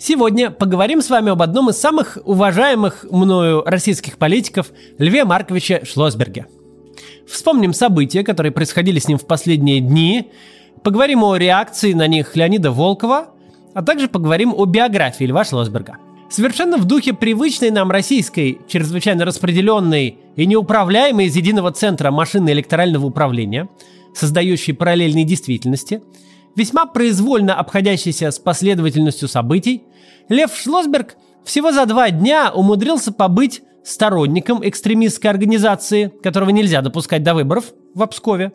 Сегодня 0.00 0.52
поговорим 0.52 1.02
с 1.02 1.10
вами 1.10 1.32
об 1.32 1.42
одном 1.42 1.70
из 1.70 1.76
самых 1.76 2.18
уважаемых 2.24 3.04
мною 3.10 3.64
российских 3.66 4.16
политиков 4.16 4.70
Льве 4.96 5.24
Марковиче 5.24 5.84
Шлосберге. 5.84 6.46
Вспомним 7.26 7.72
события, 7.72 8.22
которые 8.22 8.52
происходили 8.52 9.00
с 9.00 9.08
ним 9.08 9.18
в 9.18 9.26
последние 9.26 9.80
дни, 9.80 10.30
поговорим 10.84 11.24
о 11.24 11.36
реакции 11.36 11.94
на 11.94 12.06
них 12.06 12.36
Леонида 12.36 12.70
Волкова, 12.70 13.30
а 13.74 13.82
также 13.82 14.06
поговорим 14.06 14.54
о 14.56 14.66
биографии 14.66 15.24
Льва 15.24 15.44
Шлосберга. 15.44 15.96
Совершенно 16.30 16.78
в 16.78 16.84
духе 16.84 17.12
привычной 17.12 17.72
нам 17.72 17.90
российской, 17.90 18.60
чрезвычайно 18.68 19.24
распределенной 19.24 20.18
и 20.36 20.46
неуправляемой 20.46 21.26
из 21.26 21.34
единого 21.34 21.72
центра 21.72 22.12
машины 22.12 22.50
электорального 22.50 23.06
управления, 23.06 23.68
создающей 24.14 24.74
параллельные 24.74 25.24
действительности– 25.24 26.02
весьма 26.58 26.86
произвольно 26.86 27.54
обходящийся 27.54 28.30
с 28.30 28.38
последовательностью 28.38 29.28
событий, 29.28 29.84
Лев 30.28 30.54
Шлосберг 30.56 31.16
всего 31.44 31.72
за 31.72 31.86
два 31.86 32.10
дня 32.10 32.50
умудрился 32.54 33.12
побыть 33.12 33.62
сторонником 33.82 34.66
экстремистской 34.66 35.30
организации, 35.30 36.12
которого 36.22 36.50
нельзя 36.50 36.82
допускать 36.82 37.22
до 37.22 37.34
выборов 37.34 37.72
в 37.94 38.02
Обскове, 38.02 38.52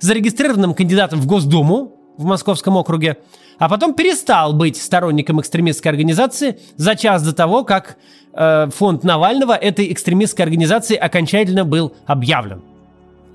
зарегистрированным 0.00 0.74
кандидатом 0.74 1.20
в 1.20 1.26
Госдуму 1.26 1.96
в 2.18 2.24
Московском 2.24 2.76
округе, 2.76 3.16
а 3.58 3.68
потом 3.68 3.94
перестал 3.94 4.52
быть 4.52 4.76
сторонником 4.76 5.40
экстремистской 5.40 5.90
организации 5.90 6.60
за 6.76 6.96
час 6.96 7.22
до 7.22 7.32
того, 7.32 7.64
как 7.64 7.96
э, 8.34 8.68
фонд 8.74 9.04
Навального 9.04 9.56
этой 9.56 9.90
экстремистской 9.92 10.44
организации 10.44 10.96
окончательно 10.96 11.64
был 11.64 11.94
объявлен. 12.06 12.62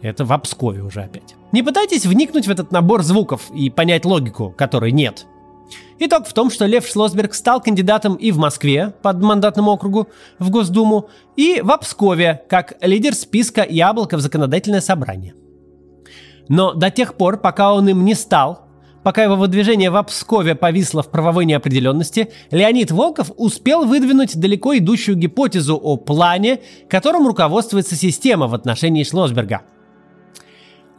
Это 0.02 0.23
в 0.23 0.31
Обскове 0.31 0.81
уже 0.81 1.02
опять. 1.02 1.35
Не 1.52 1.63
пытайтесь 1.63 2.05
вникнуть 2.05 2.47
в 2.47 2.52
этот 2.52 2.71
набор 2.71 3.03
звуков 3.03 3.49
и 3.53 3.69
понять 3.69 4.05
логику, 4.05 4.53
которой 4.55 4.91
нет. 4.91 5.25
Итог 5.99 6.27
в 6.27 6.33
том, 6.33 6.49
что 6.49 6.65
Лев 6.65 6.87
Шлосберг 6.87 7.33
стал 7.33 7.61
кандидатом 7.61 8.15
и 8.15 8.31
в 8.31 8.37
Москве 8.37 8.93
под 9.01 9.21
мандатному 9.21 9.71
округу 9.71 10.07
в 10.39 10.49
Госдуму, 10.49 11.09
и 11.35 11.61
в 11.61 11.71
Обскове 11.71 12.44
как 12.49 12.75
лидер 12.81 13.13
списка 13.13 13.66
«Яблоко» 13.67 14.17
в 14.17 14.21
законодательное 14.21 14.81
собрание. 14.81 15.33
Но 16.47 16.73
до 16.73 16.89
тех 16.89 17.16
пор, 17.16 17.38
пока 17.38 17.73
он 17.73 17.89
им 17.89 18.05
не 18.05 18.16
стал, 18.16 18.61
пока 19.03 19.23
его 19.23 19.35
выдвижение 19.35 19.91
в 19.91 19.97
Обскове 19.97 20.55
повисло 20.55 21.03
в 21.03 21.09
правовой 21.09 21.45
неопределенности, 21.45 22.31
Леонид 22.49 22.91
Волков 22.91 23.31
успел 23.35 23.85
выдвинуть 23.85 24.39
далеко 24.39 24.77
идущую 24.77 25.17
гипотезу 25.17 25.75
о 25.75 25.97
плане, 25.97 26.61
которым 26.89 27.27
руководствуется 27.27 27.95
система 27.95 28.47
в 28.47 28.55
отношении 28.55 29.03
Шлосберга– 29.03 29.61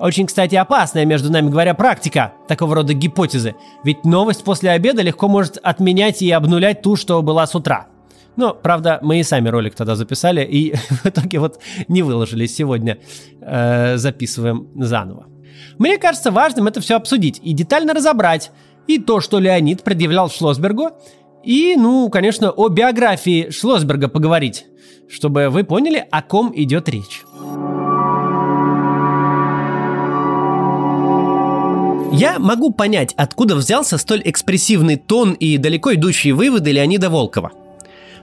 очень, 0.01 0.27
кстати, 0.27 0.55
опасная, 0.55 1.05
между 1.05 1.31
нами 1.31 1.51
говоря, 1.51 1.75
практика 1.75 2.33
такого 2.48 2.75
рода 2.75 2.95
гипотезы. 2.95 3.55
Ведь 3.84 4.05
новость 4.05 4.45
после 4.45 4.70
обеда 4.70 5.03
легко 5.03 5.29
может 5.29 5.59
отменять 5.62 6.23
и 6.23 6.31
обнулять 6.31 6.81
ту, 6.81 6.97
что 6.97 7.20
была 7.23 7.47
с 7.47 7.55
утра. 7.55 7.89
Но, 8.37 8.55
правда, 8.55 8.98
мы 9.03 9.20
и 9.20 9.23
сами 9.23 9.51
ролик 9.51 9.75
тогда 9.75 9.97
записали, 9.97 10.42
и 10.42 10.75
в 10.89 11.07
итоге 11.07 11.39
вот 11.39 11.61
не 11.89 12.03
выложили 12.03 12.47
сегодня. 12.47 12.98
Э, 13.42 13.98
записываем 13.98 14.69
заново. 14.77 15.27
Мне 15.79 15.98
кажется 15.98 16.31
важным 16.31 16.67
это 16.67 16.81
все 16.81 16.97
обсудить 16.97 17.39
и 17.42 17.53
детально 17.53 17.92
разобрать. 17.92 18.51
И 18.87 18.98
то, 18.98 19.20
что 19.20 19.39
Леонид 19.39 19.83
предъявлял 19.83 20.31
Шлосбергу, 20.31 20.91
и, 21.45 21.77
ну, 21.77 22.09
конечно, 22.09 22.51
о 22.51 22.69
биографии 22.69 23.51
Шлосберга 23.51 24.09
поговорить, 24.09 24.64
чтобы 25.09 25.51
вы 25.51 25.64
поняли, 25.64 26.07
о 26.11 26.23
ком 26.23 26.53
идет 26.55 26.89
речь. 26.89 27.23
Я 32.12 32.41
могу 32.41 32.72
понять, 32.72 33.14
откуда 33.16 33.55
взялся 33.55 33.97
столь 33.97 34.22
экспрессивный 34.25 34.97
тон 34.97 35.33
и 35.33 35.58
далеко 35.58 35.94
идущие 35.94 36.34
выводы 36.34 36.72
Леонида 36.72 37.08
Волкова. 37.08 37.52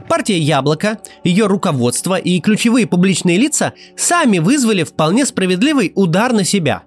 Партия 0.10 0.38
«Яблоко», 0.38 1.00
ее 1.24 1.48
руководство 1.48 2.16
и 2.16 2.40
ключевые 2.42 2.86
публичные 2.86 3.38
лица 3.38 3.74
сами 3.96 4.40
вызвали 4.40 4.84
вполне 4.84 5.26
справедливый 5.26 5.94
удар 5.96 6.34
на 6.34 6.44
себя. 6.44 6.84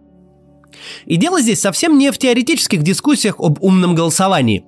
И 1.07 1.17
дело 1.17 1.41
здесь 1.41 1.61
совсем 1.61 1.97
не 1.97 2.13
в 2.13 2.19
теоретических 2.19 2.83
дискуссиях 2.83 3.37
об 3.39 3.63
умном 3.63 3.95
голосовании. 3.95 4.65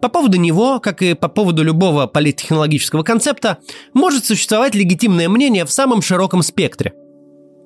По 0.00 0.08
поводу 0.08 0.38
него, 0.38 0.78
как 0.80 1.02
и 1.02 1.14
по 1.14 1.28
поводу 1.28 1.62
любого 1.64 2.06
политтехнологического 2.06 3.02
концепта, 3.02 3.58
может 3.92 4.24
существовать 4.24 4.74
легитимное 4.74 5.28
мнение 5.28 5.64
в 5.64 5.72
самом 5.72 6.00
широком 6.00 6.42
спектре– 6.42 6.92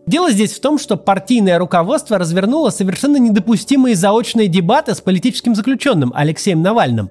Дело 0.06 0.30
здесь 0.30 0.52
в 0.52 0.60
том, 0.60 0.78
что 0.78 0.96
партийное 0.96 1.58
руководство 1.58 2.16
развернуло 2.16 2.70
совершенно 2.70 3.16
недопустимые 3.16 3.96
заочные 3.96 4.46
дебаты 4.46 4.94
с 4.94 5.00
политическим 5.00 5.56
заключенным 5.56 6.12
Алексеем 6.14 6.62
Навальным, 6.62 7.10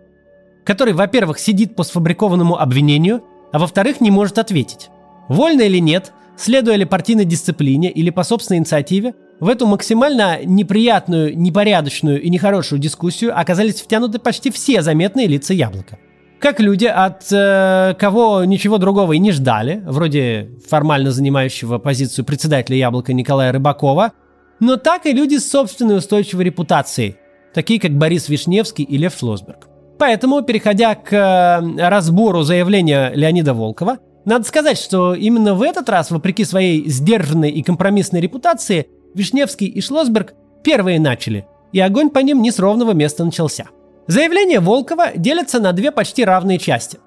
который, 0.64 0.94
во-первых, 0.94 1.38
сидит 1.38 1.76
по 1.76 1.84
сфабрикованному 1.84 2.58
обвинению, 2.58 3.22
а 3.52 3.60
во-вторых, 3.60 4.00
не 4.00 4.12
может 4.12 4.38
ответить. 4.38 4.90
Вольно 5.28 5.64
или 5.64 5.80
нет, 5.80 6.14
следуя 6.38 6.78
ли 6.78 6.86
партийной 6.86 7.26
дисциплине 7.26 7.92
или 7.92 8.12
по 8.12 8.24
собственной 8.24 8.60
инициативе, 8.60 9.14
в 9.42 9.50
эту 9.50 9.68
максимально 9.68 10.46
неприятную, 10.46 11.38
непорядочную 11.38 12.22
и 12.22 12.30
нехорошую 12.30 12.80
дискуссию 12.80 13.38
оказались 13.38 13.82
втянуты 13.82 14.20
почти 14.20 14.52
все 14.52 14.82
заметные 14.82 15.28
лица 15.28 15.54
яблока 15.54 16.00
как 16.46 16.60
люди, 16.60 16.86
от 16.86 17.24
э, 17.32 17.96
кого 17.98 18.46
ничего 18.46 18.78
другого 18.78 19.14
и 19.14 19.18
не 19.18 19.32
ждали, 19.32 19.82
вроде 19.84 20.52
формально 20.70 21.10
занимающего 21.10 21.80
позицию 21.80 22.24
председателя 22.24 22.78
«Яблока» 22.78 23.14
Николая 23.14 23.52
Рыбакова, 23.52 24.12
но 24.60 24.78
так 24.78 25.08
и 25.08 25.12
люди 25.12 25.38
с 25.38 25.50
собственной 25.50 25.98
устойчивой 25.98 26.44
репутацией, 26.44 27.16
такие 27.52 27.80
как 27.80 27.94
Борис 27.94 28.30
Вишневский 28.30 28.86
и 28.86 28.96
Лев 28.96 29.18
Шлосберг. 29.18 29.68
Поэтому, 29.98 30.44
переходя 30.44 30.94
к 30.94 31.12
э, 31.14 31.88
разбору 31.90 32.44
заявления 32.44 33.12
Леонида 33.16 33.56
Волкова, 33.56 33.98
надо 34.26 34.46
сказать, 34.46 34.78
что 34.78 35.16
именно 35.16 35.56
в 35.56 35.64
этот 35.64 35.90
раз, 35.90 36.12
вопреки 36.12 36.46
своей 36.46 36.88
сдержанной 36.88 37.50
и 37.50 37.64
компромиссной 37.64 38.22
репутации, 38.22 38.86
Вишневский 39.16 39.66
и 39.66 39.82
Шлосберг 39.82 40.36
первые 40.64 41.00
начали, 41.00 41.48
и 41.72 41.80
огонь 41.80 42.12
по 42.12 42.20
ним 42.20 42.44
не 42.44 42.52
с 42.52 42.60
ровного 42.60 42.92
места 42.92 43.26
начался– 43.26 43.66
Заявление 44.08 44.60
Волкова 44.60 45.14
делится 45.16 45.60
на 45.60 45.74
две 45.74 45.92
почти 45.92 46.24
равные 46.24 46.60
части. 46.60 47.00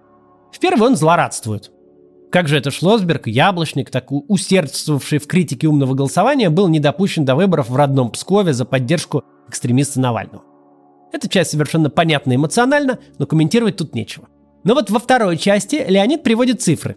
В 0.52 0.58
первой 0.58 0.88
он 0.88 0.96
злорадствует. 0.96 1.70
Как 2.30 2.48
же 2.48 2.58
это 2.58 2.70
Шлосберг, 2.70 3.26
яблочник, 3.28 3.90
так 3.90 4.10
усердствовавший 4.10 5.18
в 5.18 5.26
критике 5.26 5.68
умного 5.68 5.94
голосования, 5.94 6.50
был 6.50 6.68
не 6.68 6.80
допущен 6.80 7.24
до 7.24 7.36
выборов 7.36 7.70
в 7.70 7.76
родном 7.76 8.10
Пскове 8.10 8.52
за 8.52 8.64
поддержку 8.64 9.24
экстремиста 9.48 10.00
Навального. 10.00 10.42
Эта 11.12 11.28
часть 11.28 11.52
совершенно 11.52 11.88
понятна 11.88 12.34
эмоционально, 12.34 12.98
но 13.18 13.26
комментировать 13.26 13.76
тут 13.76 13.94
нечего. 13.94 14.28
Но 14.64 14.74
вот 14.74 14.90
во 14.90 14.98
второй 14.98 15.38
части 15.38 15.82
Леонид 15.88 16.22
приводит 16.22 16.60
цифры. 16.60 16.96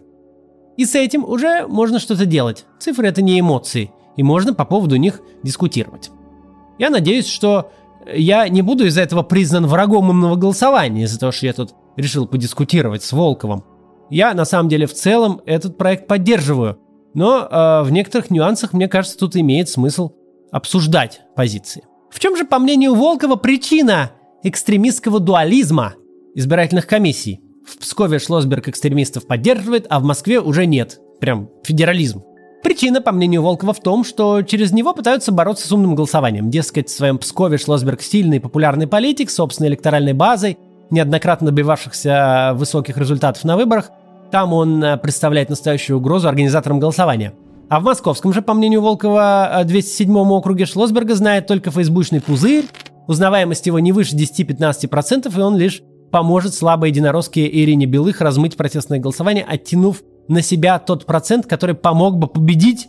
И 0.76 0.84
с 0.84 0.94
этим 0.94 1.24
уже 1.24 1.66
можно 1.66 1.98
что-то 1.98 2.26
делать. 2.26 2.66
Цифры 2.78 3.06
это 3.06 3.22
не 3.22 3.38
эмоции, 3.38 3.92
и 4.16 4.22
можно 4.22 4.52
по 4.52 4.64
поводу 4.64 4.96
них 4.96 5.20
дискутировать. 5.42 6.10
Я 6.78 6.90
надеюсь, 6.90 7.26
что 7.26 7.70
я 8.12 8.48
не 8.48 8.62
буду 8.62 8.86
из-за 8.86 9.02
этого 9.02 9.22
признан 9.22 9.66
врагом 9.66 10.10
умного 10.10 10.36
голосования, 10.36 11.04
из-за 11.04 11.18
того, 11.18 11.32
что 11.32 11.46
я 11.46 11.52
тут 11.52 11.74
решил 11.96 12.26
подискутировать 12.26 13.02
с 13.02 13.12
Волковым. 13.12 13.64
Я, 14.10 14.34
на 14.34 14.44
самом 14.44 14.68
деле, 14.68 14.86
в 14.86 14.94
целом 14.94 15.40
этот 15.46 15.78
проект 15.78 16.06
поддерживаю, 16.06 16.78
но 17.14 17.48
э, 17.50 17.82
в 17.82 17.90
некоторых 17.90 18.30
нюансах, 18.30 18.72
мне 18.72 18.88
кажется, 18.88 19.18
тут 19.18 19.36
имеет 19.36 19.68
смысл 19.68 20.12
обсуждать 20.50 21.22
позиции. 21.34 21.84
В 22.10 22.20
чем 22.20 22.36
же, 22.36 22.44
по 22.44 22.58
мнению 22.58 22.94
Волкова, 22.94 23.36
причина 23.36 24.12
экстремистского 24.42 25.18
дуализма 25.18 25.94
избирательных 26.34 26.86
комиссий? 26.86 27.40
В 27.66 27.78
Пскове 27.78 28.18
Шлосберг 28.18 28.68
экстремистов 28.68 29.26
поддерживает, 29.26 29.86
а 29.88 30.00
в 30.00 30.02
Москве 30.02 30.40
уже 30.40 30.66
нет. 30.66 31.00
Прям 31.20 31.48
федерализм. 31.64 32.22
Причина, 32.62 33.00
по 33.00 33.10
мнению 33.10 33.42
Волкова, 33.42 33.72
в 33.72 33.80
том, 33.80 34.04
что 34.04 34.42
через 34.42 34.72
него 34.72 34.94
пытаются 34.94 35.32
бороться 35.32 35.66
с 35.66 35.72
умным 35.72 35.94
голосованием. 35.94 36.48
Дескать, 36.50 36.88
в 36.88 36.96
своем 36.96 37.18
Пскове 37.18 37.58
Шлосберг 37.58 38.02
сильный 38.02 38.40
популярный 38.40 38.86
политик 38.86 39.30
собственной 39.30 39.68
электоральной 39.70 40.12
базой, 40.12 40.58
неоднократно 40.90 41.48
добивавшихся 41.48 42.52
высоких 42.54 42.96
результатов 42.96 43.42
на 43.44 43.56
выборах. 43.56 43.90
Там 44.30 44.52
он 44.52 44.82
э, 44.82 44.96
представляет 44.96 45.50
настоящую 45.50 45.98
угрозу 45.98 46.28
организаторам 46.28 46.78
голосования. 46.78 47.34
А 47.68 47.80
в 47.80 47.84
московском 47.84 48.32
же, 48.32 48.42
по 48.42 48.54
мнению 48.54 48.82
Волкова, 48.82 49.62
207-м 49.64 50.30
округе 50.30 50.66
Шлосберга 50.66 51.14
знает 51.14 51.46
только 51.46 51.70
фейсбучный 51.70 52.20
пузырь, 52.20 52.66
узнаваемость 53.08 53.66
его 53.66 53.78
не 53.78 53.92
выше 53.92 54.14
10-15%, 54.14 55.36
и 55.36 55.40
он 55.40 55.56
лишь 55.56 55.82
поможет 56.10 56.54
слабой 56.54 56.90
единороске 56.90 57.48
Ирине 57.48 57.86
Белых 57.86 58.20
размыть 58.20 58.56
протестное 58.56 58.98
голосование, 58.98 59.44
оттянув 59.48 60.02
на 60.28 60.42
себя 60.42 60.78
тот 60.78 61.06
процент, 61.06 61.46
который 61.46 61.74
помог 61.74 62.18
бы 62.18 62.26
победить. 62.26 62.88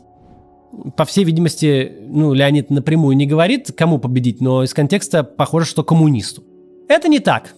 По 0.96 1.06
всей 1.06 1.24
видимости, 1.24 1.92
ну, 2.08 2.34
Леонид 2.34 2.70
напрямую 2.70 3.16
не 3.16 3.28
говорит, 3.28 3.72
кому 3.78 4.00
победить, 4.00 4.42
но 4.42 4.64
из 4.64 4.74
контекста 4.74 5.24
похоже, 5.24 5.66
что 5.66 5.84
коммунисту. 5.84 6.44
Это 6.88 7.08
не 7.08 7.20
так. 7.20 7.54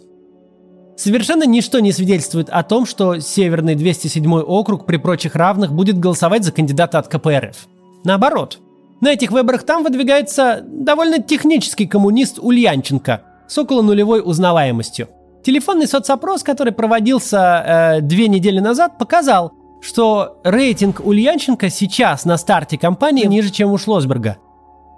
Совершенно 0.97 1.45
ничто 1.45 1.79
не 1.79 1.91
свидетельствует 1.91 2.49
о 2.49 2.63
том, 2.63 2.85
что 2.85 3.19
Северный 3.19 3.75
207 3.75 4.33
округ 4.39 4.85
при 4.85 4.97
прочих 4.97 5.35
равных 5.35 5.73
будет 5.73 5.99
голосовать 5.99 6.43
за 6.43 6.51
кандидата 6.51 6.99
от 6.99 7.07
КПРФ. 7.07 7.67
Наоборот. 8.03 8.59
На 9.01 9.11
этих 9.11 9.31
выборах 9.31 9.63
там 9.63 9.83
выдвигается 9.83 10.63
довольно 10.65 11.21
технический 11.21 11.85
коммунист 11.85 12.39
Ульянченко 12.39 13.23
с 13.47 13.57
около 13.57 13.81
нулевой 13.81 14.21
узнаваемостью. 14.23 15.09
Телефонный 15.43 15.87
соцопрос, 15.87 16.43
который 16.43 16.71
проводился 16.71 17.37
э, 17.37 18.01
две 18.01 18.29
недели 18.29 18.59
назад, 18.59 18.97
показал, 18.97 19.53
что 19.85 20.37
рейтинг 20.43 20.99
Ульянченко 21.05 21.69
сейчас 21.69 22.25
на 22.25 22.37
старте 22.37 22.77
кампании 22.77 23.25
ниже, 23.25 23.51
чем 23.51 23.71
у 23.71 23.77
Шлосберга. 23.77 24.37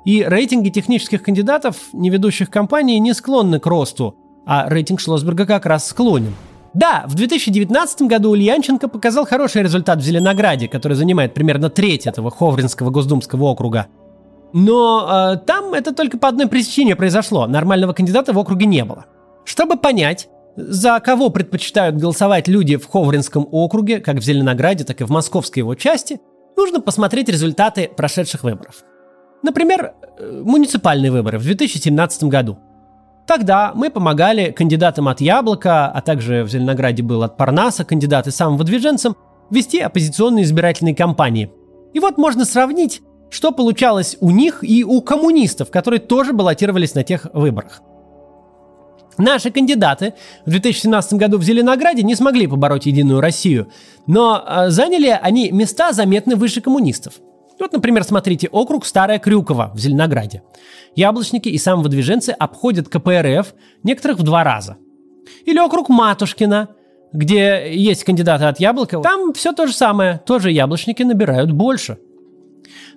И 0.06 0.24
рейтинги 0.24 0.69
технических 0.69 1.22
кандидатов, 1.24 1.75
не 1.92 2.10
ведущих 2.10 2.50
компаний, 2.50 2.98
не 3.00 3.13
склонны 3.13 3.60
к 3.60 3.66
росту, 3.66 4.16
а 4.45 4.69
рейтинг 4.69 5.01
Шлосберга 5.01 5.45
как 5.45 5.66
раз 5.66 5.88
склонен. 5.88 6.34
Да, 6.74 7.04
в 7.07 7.16
2019 7.16 8.04
году 8.04 8.30
Ульянченко 8.30 8.88
показал 8.88 9.25
хороший 9.25 9.63
результат 9.63 10.00
в 10.00 10.04
Зеленограде, 10.04 10.69
который 10.69 10.94
занимает 10.94 11.34
примерно 11.34 11.69
треть 11.69 12.07
этого 12.07 12.31
Ховринского 12.31 12.89
госдумского 12.89 13.44
округа. 13.44 13.88
Но 14.54 15.34
э, 15.34 15.38
там 15.45 15.74
это 15.74 15.94
только 15.94 16.18
по 16.18 16.30
одной 16.30 16.48
причине 16.48 16.95
произошло. 16.95 17.45
Нормального 17.45 17.92
кандидата 17.92 18.31
в 18.31 18.39
округе 18.39 18.66
не 18.66 18.86
было. 18.86 19.06
Чтобы 19.44 19.75
понять, 19.75 20.30
за 20.57 21.00
кого 21.00 21.30
предпочитают 21.30 21.98
голосовать 21.98 22.48
люди 22.48 22.77
в 22.77 22.88
Ховринском 22.88 23.48
округе, 23.51 24.00
как 24.00 24.18
в 24.18 24.24
Зеленограде, 24.24 24.83
так 24.83 25.00
и 25.01 25.04
в 25.04 25.09
московской 25.12 25.62
его 25.62 25.75
части, 25.75 26.19
нужно 26.57 26.81
посмотреть 26.81 27.30
результаты 27.30 27.89
прошедших 27.95 28.44
выборов. 28.44 28.83
Например, 29.44 29.94
э, 30.18 30.42
муниципальные 30.44 31.12
выборы 31.12 31.38
в 31.38 31.44
2017 31.44 32.24
году. 32.24 32.57
Тогда 33.27 33.71
мы 33.75 33.92
помогали 33.92 34.51
кандидатам 34.51 35.07
от 35.09 35.21
Яблока, 35.21 35.88
а 35.88 36.01
также 36.01 36.44
в 36.44 36.50
Зеленограде 36.50 37.03
был 37.03 37.21
от 37.21 37.38
Парнаса 37.38 37.86
кандидат 37.86 38.25
и 38.25 38.31
самым 38.31 38.57
выдвиженцам, 38.57 39.15
вести 39.51 39.80
оппозиционные 39.80 40.44
избирательные 40.44 40.95
кампании. 40.95 41.51
И 41.94 42.00
вот 42.00 42.18
можно 42.18 42.45
сравнить, 42.45 43.01
что 43.30 43.51
получалось 43.51 44.18
у 44.21 44.31
них 44.31 44.63
и 44.63 44.83
у 44.83 45.01
коммунистов, 45.01 45.69
которые 45.69 46.00
тоже 46.00 46.33
баллотировались 46.33 46.95
на 46.95 47.03
тех 47.03 47.27
выборах. 47.33 47.81
Наши 49.17 49.49
кандидаты 49.49 50.13
в 50.45 50.51
2017 50.51 51.13
году 51.13 51.37
в 51.37 51.43
Зеленограде 51.43 52.03
не 52.03 52.15
смогли 52.15 52.47
побороть 52.47 52.85
Единую 52.85 53.19
Россию, 53.19 53.67
но 54.05 54.43
э, 54.45 54.69
заняли 54.69 55.07
они 55.07 55.51
места 55.51 55.91
заметно 55.91 56.35
выше 56.35 56.61
коммунистов. 56.61 57.15
Вот, 57.59 57.73
например, 57.73 58.03
смотрите, 58.03 58.47
округ 58.49 58.85
Старая 58.85 59.17
Крюкова 59.17 59.71
в 59.73 59.79
Зеленограде. 59.79 60.43
Яблочники 60.95 61.49
и 61.49 61.57
самовыдвиженцы 61.57 62.29
обходят 62.29 62.89
КПРФ, 62.89 63.53
некоторых 63.83 64.19
в 64.19 64.23
два 64.23 64.43
раза. 64.43 64.77
Или 65.45 65.59
округ 65.59 65.89
Матушкина, 65.89 66.69
где 67.11 67.73
есть 67.73 68.03
кандидаты 68.03 68.45
от 68.45 68.59
Яблока. 68.59 68.99
Там 68.99 69.33
все 69.33 69.53
то 69.53 69.65
же 69.65 69.73
самое, 69.73 70.21
тоже 70.25 70.51
яблочники 70.51 71.01
набирают 71.01 71.51
больше. 71.51 71.97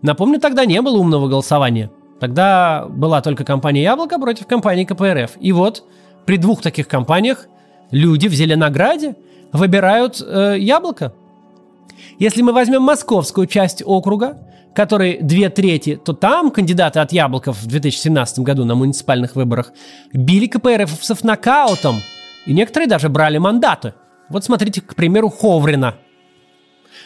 Напомню, 0.02 0.38
тогда 0.40 0.66
не 0.66 0.82
было 0.82 0.98
умного 0.98 1.28
голосования. 1.28 1.90
Тогда 2.20 2.86
была 2.88 3.22
только 3.22 3.44
компания 3.44 3.82
Яблоко 3.82 4.18
против 4.18 4.46
компании 4.46 4.84
КПРФ. 4.84 5.32
И 5.40 5.52
вот 5.52 5.84
при 6.30 6.36
двух 6.36 6.62
таких 6.62 6.86
компаниях 6.86 7.48
люди 7.90 8.28
в 8.28 8.32
Зеленограде 8.32 9.16
выбирают 9.50 10.22
э, 10.24 10.54
яблоко. 10.60 11.12
Если 12.20 12.42
мы 12.42 12.52
возьмем 12.52 12.82
московскую 12.82 13.48
часть 13.48 13.82
округа, 13.84 14.38
которой 14.72 15.18
две 15.20 15.50
трети, 15.50 15.96
то 15.96 16.12
там 16.12 16.52
кандидаты 16.52 17.00
от 17.00 17.10
яблоков 17.10 17.60
в 17.60 17.66
2017 17.66 18.38
году 18.44 18.64
на 18.64 18.76
муниципальных 18.76 19.34
выборах 19.34 19.72
били 20.12 20.46
КПРФовцев 20.46 21.24
нокаутом, 21.24 21.96
и 22.46 22.52
некоторые 22.52 22.88
даже 22.88 23.08
брали 23.08 23.38
мандаты. 23.38 23.94
Вот 24.28 24.44
смотрите, 24.44 24.82
к 24.82 24.94
примеру, 24.94 25.30
Ховрина. 25.30 25.96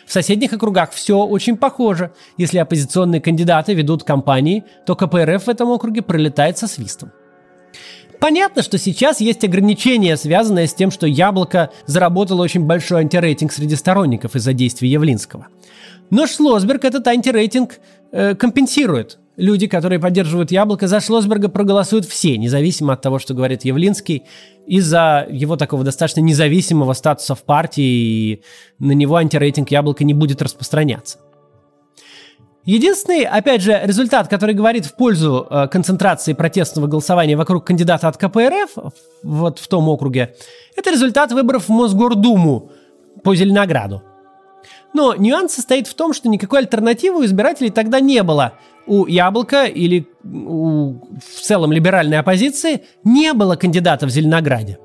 В 0.04 0.12
соседних 0.12 0.52
округах 0.52 0.90
все 0.90 1.24
очень 1.24 1.56
похоже. 1.56 2.12
Если 2.36 2.58
оппозиционные 2.58 3.22
кандидаты 3.22 3.72
ведут 3.72 4.04
кампании, 4.04 4.64
то 4.84 4.94
КПРФ 4.94 5.44
в 5.44 5.48
этом 5.48 5.70
округе 5.70 6.02
пролетает 6.02 6.58
со 6.58 6.66
свистом. 6.66 7.10
Понятно, 8.20 8.62
что 8.62 8.78
сейчас 8.78 9.20
есть 9.20 9.44
ограничения, 9.44 10.16
связанные 10.16 10.66
с 10.66 10.74
тем, 10.74 10.90
что 10.90 11.06
Яблоко 11.06 11.70
заработало 11.86 12.42
очень 12.42 12.64
большой 12.64 13.00
антирейтинг 13.00 13.52
среди 13.52 13.76
сторонников 13.76 14.34
из-за 14.36 14.52
действий 14.52 14.88
Явлинского. 14.88 15.48
Но 16.10 16.26
Шлосберг 16.26 16.84
этот 16.84 17.06
антирейтинг 17.06 17.80
э, 18.12 18.34
компенсирует. 18.34 19.18
Люди, 19.36 19.66
которые 19.66 19.98
поддерживают 19.98 20.52
Яблоко, 20.52 20.86
за 20.86 21.00
Шлосберга 21.00 21.48
проголосуют 21.48 22.06
все, 22.06 22.36
независимо 22.36 22.92
от 22.92 23.02
того, 23.02 23.18
что 23.18 23.34
говорит 23.34 23.64
Явлинский, 23.64 24.22
из-за 24.66 25.26
его 25.28 25.56
такого 25.56 25.82
достаточно 25.82 26.20
независимого 26.20 26.92
статуса 26.92 27.34
в 27.34 27.42
партии, 27.42 27.82
и 27.82 28.42
на 28.78 28.92
него 28.92 29.16
антирейтинг 29.16 29.70
Яблоко 29.70 30.04
не 30.04 30.14
будет 30.14 30.40
распространяться. 30.40 31.18
Единственный, 32.64 33.24
опять 33.24 33.60
же, 33.60 33.78
результат, 33.84 34.28
который 34.28 34.54
говорит 34.54 34.86
в 34.86 34.94
пользу 34.94 35.46
э, 35.50 35.68
концентрации 35.68 36.32
протестного 36.32 36.86
голосования 36.86 37.36
вокруг 37.36 37.64
кандидата 37.64 38.08
от 38.08 38.16
КПРФ, 38.16 38.92
вот 39.22 39.58
в 39.58 39.68
том 39.68 39.88
округе, 39.88 40.34
это 40.74 40.90
результат 40.90 41.32
выборов 41.32 41.68
в 41.68 41.68
Мосгордуму 41.68 42.70
по 43.22 43.34
Зеленограду. 43.34 44.02
Но 44.94 45.14
нюанс 45.14 45.52
состоит 45.54 45.88
в 45.88 45.94
том, 45.94 46.14
что 46.14 46.28
никакой 46.28 46.60
альтернативы 46.60 47.20
у 47.20 47.24
избирателей 47.24 47.70
тогда 47.70 48.00
не 48.00 48.22
было. 48.22 48.54
У 48.86 49.06
Яблока 49.06 49.64
или 49.64 50.06
у 50.24 50.94
в 51.18 51.40
целом 51.42 51.72
либеральной 51.72 52.18
оппозиции 52.18 52.84
не 53.02 53.34
было 53.34 53.56
кандидата 53.56 54.06
в 54.06 54.10
Зеленограде. 54.10 54.78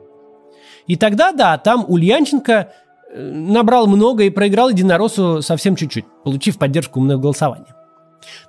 И 0.88 0.96
тогда, 0.96 1.32
да, 1.32 1.58
там 1.58 1.86
Ульянченко 1.88 2.74
набрал 3.14 3.88
много 3.88 4.24
и 4.24 4.30
проиграл 4.30 4.70
единороссу 4.70 5.42
совсем 5.42 5.76
чуть-чуть, 5.76 6.06
получив 6.24 6.58
поддержку 6.58 7.00
умного 7.00 7.20
голосования. 7.20 7.76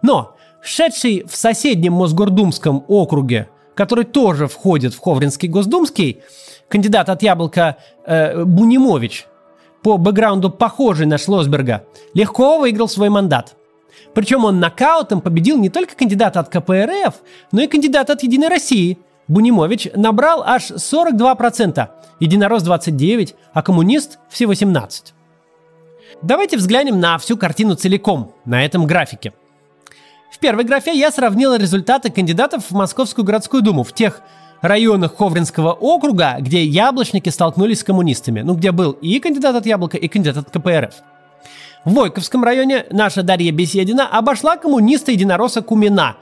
Но 0.03 0.37
шедший 0.63 1.25
в 1.27 1.37
соседнем 1.37 1.95
Мосгордумском 1.95 2.85
округе, 2.89 3.49
который 3.75 4.05
тоже 4.05 4.47
входит 4.47 4.95
в 4.95 5.01
Ховринский 5.01 5.49
Госдумский, 5.49 6.21
кандидат 6.69 7.09
от 7.09 7.23
Яблока 7.23 7.79
э, 8.05 8.45
Бунимович, 8.45 9.27
по 9.83 9.97
бэкграунду 9.97 10.51
похожий 10.51 11.07
на 11.07 11.17
Шлосберга, 11.17 11.85
легко 12.13 12.59
выиграл 12.59 12.89
свой 12.89 13.09
мандат. 13.09 13.57
Причем 14.13 14.45
он 14.45 14.61
нокаутом 14.61 15.21
победил 15.21 15.59
не 15.59 15.71
только 15.71 15.97
кандидата 15.97 16.41
от 16.41 16.49
КПРФ, 16.49 17.15
но 17.53 17.63
и 17.63 17.67
кандидата 17.67 18.13
от 18.13 18.23
Единой 18.23 18.49
России– 18.49 18.99
Бунимович 19.31 19.91
набрал 19.95 20.43
аж 20.43 20.73
42%, 20.73 21.89
Единорос 22.19 22.65
29%, 22.65 23.35
а 23.53 23.63
коммунист 23.63 24.19
всего 24.29 24.55
17%. 24.55 25.13
Давайте 26.21 26.57
взглянем 26.57 26.99
на 26.99 27.17
всю 27.17 27.37
картину 27.37 27.77
целиком 27.77 28.35
на 28.45 28.65
этом 28.65 28.87
графике. 28.87 29.33
В 30.33 30.41
первой 30.41 30.65
графе 30.65 30.99
я 30.99 31.13
сравнил 31.13 31.55
результаты 31.55 32.11
кандидатов 32.11 32.65
в 32.71 32.75
Московскую 32.75 33.25
городскую 33.25 33.63
думу 33.63 33.85
в 33.85 33.93
тех 33.93 34.21
районах 34.63 35.17
Ховринского 35.17 35.75
округа, 35.75 36.37
где 36.41 36.65
яблочники 36.65 37.29
столкнулись 37.29 37.81
с 37.81 37.85
коммунистами. 37.85 38.41
Ну, 38.41 38.55
где 38.55 38.73
был 38.73 38.91
и 38.91 39.21
кандидат 39.21 39.55
от 39.55 39.65
Яблока, 39.65 39.97
и 39.97 40.09
кандидат 40.09 40.39
от 40.39 40.51
КПРФ. 40.51 40.95
В 41.85 41.95
Войковском 41.95 42.43
районе 42.43 42.85
наша 42.91 43.23
Дарья 43.23 43.53
Беседина 43.53 44.09
обошла 44.09 44.57
коммуниста 44.57 45.13
единороса 45.13 45.63
Кумина, 45.63 46.17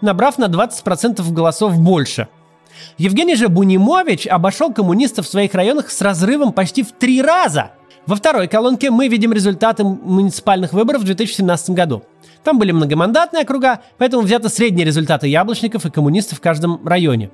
набрав 0.00 0.38
на 0.38 0.46
20% 0.46 1.30
голосов 1.30 1.78
больше– 1.78 2.28
Евгений 2.98 3.34
же 3.34 3.48
Бунимович 3.48 4.26
обошел 4.26 4.72
коммунистов 4.72 5.26
в 5.26 5.30
своих 5.30 5.54
районах 5.54 5.90
с 5.90 6.00
разрывом 6.00 6.52
почти 6.52 6.82
в 6.82 6.92
три 6.92 7.22
раза. 7.22 7.72
Во 8.06 8.16
второй 8.16 8.48
колонке 8.48 8.90
мы 8.90 9.08
видим 9.08 9.32
результаты 9.32 9.82
муниципальных 9.82 10.72
выборов 10.72 11.02
в 11.02 11.04
2017 11.04 11.70
году. 11.70 12.02
Там 12.42 12.58
были 12.58 12.72
многомандатные 12.72 13.44
округа, 13.44 13.80
поэтому 13.96 14.22
взято 14.22 14.48
средние 14.48 14.84
результаты 14.86 15.26
яблочников 15.28 15.86
и 15.86 15.90
коммунистов 15.90 16.38
в 16.38 16.40
каждом 16.42 16.86
районе. 16.86 17.30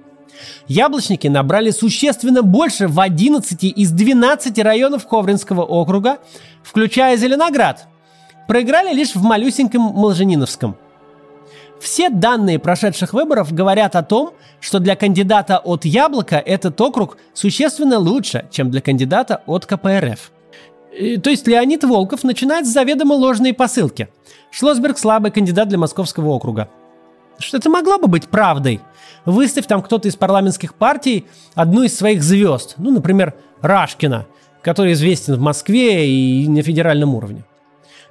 Яблочники 0.68 1.26
набрали 1.26 1.70
существенно 1.70 2.42
больше 2.42 2.86
в 2.86 3.00
11 3.00 3.64
из 3.64 3.90
12 3.90 4.58
районов 4.60 5.04
Ховринского 5.06 5.62
округа, 5.62 6.18
включая 6.62 7.16
Зеленоград. 7.16 7.88
Проиграли 8.46 8.94
лишь 8.94 9.14
в 9.14 9.22
малюсеньком 9.22 9.82
Молжениновском– 9.82 10.76
все 11.80 12.10
данные 12.10 12.58
прошедших 12.58 13.14
выборов 13.14 13.52
говорят 13.52 13.96
о 13.96 14.02
том, 14.02 14.34
что 14.60 14.78
для 14.78 14.96
кандидата 14.96 15.58
от 15.58 15.84
Яблока 15.84 16.36
этот 16.36 16.80
округ 16.80 17.16
существенно 17.32 17.98
лучше, 17.98 18.46
чем 18.50 18.70
для 18.70 18.80
кандидата 18.80 19.42
от 19.46 19.66
КПРФ. 19.66 20.30
То 21.22 21.30
есть 21.30 21.46
Леонид 21.46 21.84
Волков 21.84 22.22
начинает 22.24 22.66
с 22.66 22.72
заведомо 22.72 23.14
ложные 23.14 23.54
посылки. 23.54 24.08
Шлосберг 24.50 24.98
слабый 24.98 25.30
кандидат 25.30 25.68
для 25.68 25.78
московского 25.78 26.28
округа. 26.28 26.68
Что 27.38 27.56
это 27.56 27.70
могло 27.70 27.98
бы 27.98 28.08
быть 28.08 28.28
правдой. 28.28 28.80
Выставь 29.24 29.66
там 29.66 29.82
кто-то 29.82 30.08
из 30.08 30.16
парламентских 30.16 30.74
партий 30.74 31.26
одну 31.54 31.82
из 31.82 31.96
своих 31.96 32.22
звезд. 32.22 32.74
Ну, 32.76 32.90
например, 32.90 33.34
Рашкина, 33.62 34.26
который 34.62 34.92
известен 34.92 35.36
в 35.36 35.40
Москве 35.40 36.06
и 36.06 36.48
на 36.48 36.62
федеральном 36.62 37.14
уровне. 37.14 37.44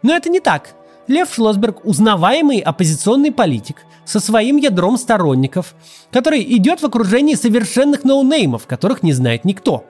Но 0.01 0.15
это 0.15 0.29
не 0.29 0.39
так. 0.39 0.73
Лев 1.09 1.33
Шлосберг– 1.33 1.79
узнаваемый 1.85 2.59
оппозиционный 2.59 3.31
политик 3.31 3.77
со 4.05 4.19
своим 4.19 4.57
ядром 4.57 4.95
сторонников, 4.95 5.73
который 6.11 6.43
идет 6.55 6.83
в 6.83 6.85
окружении 6.85 7.33
совершенных 7.33 8.03
ноунеймов, 8.03 8.67
которых 8.67 9.01
не 9.01 9.11
знает 9.13 9.43
никто. 9.43 9.85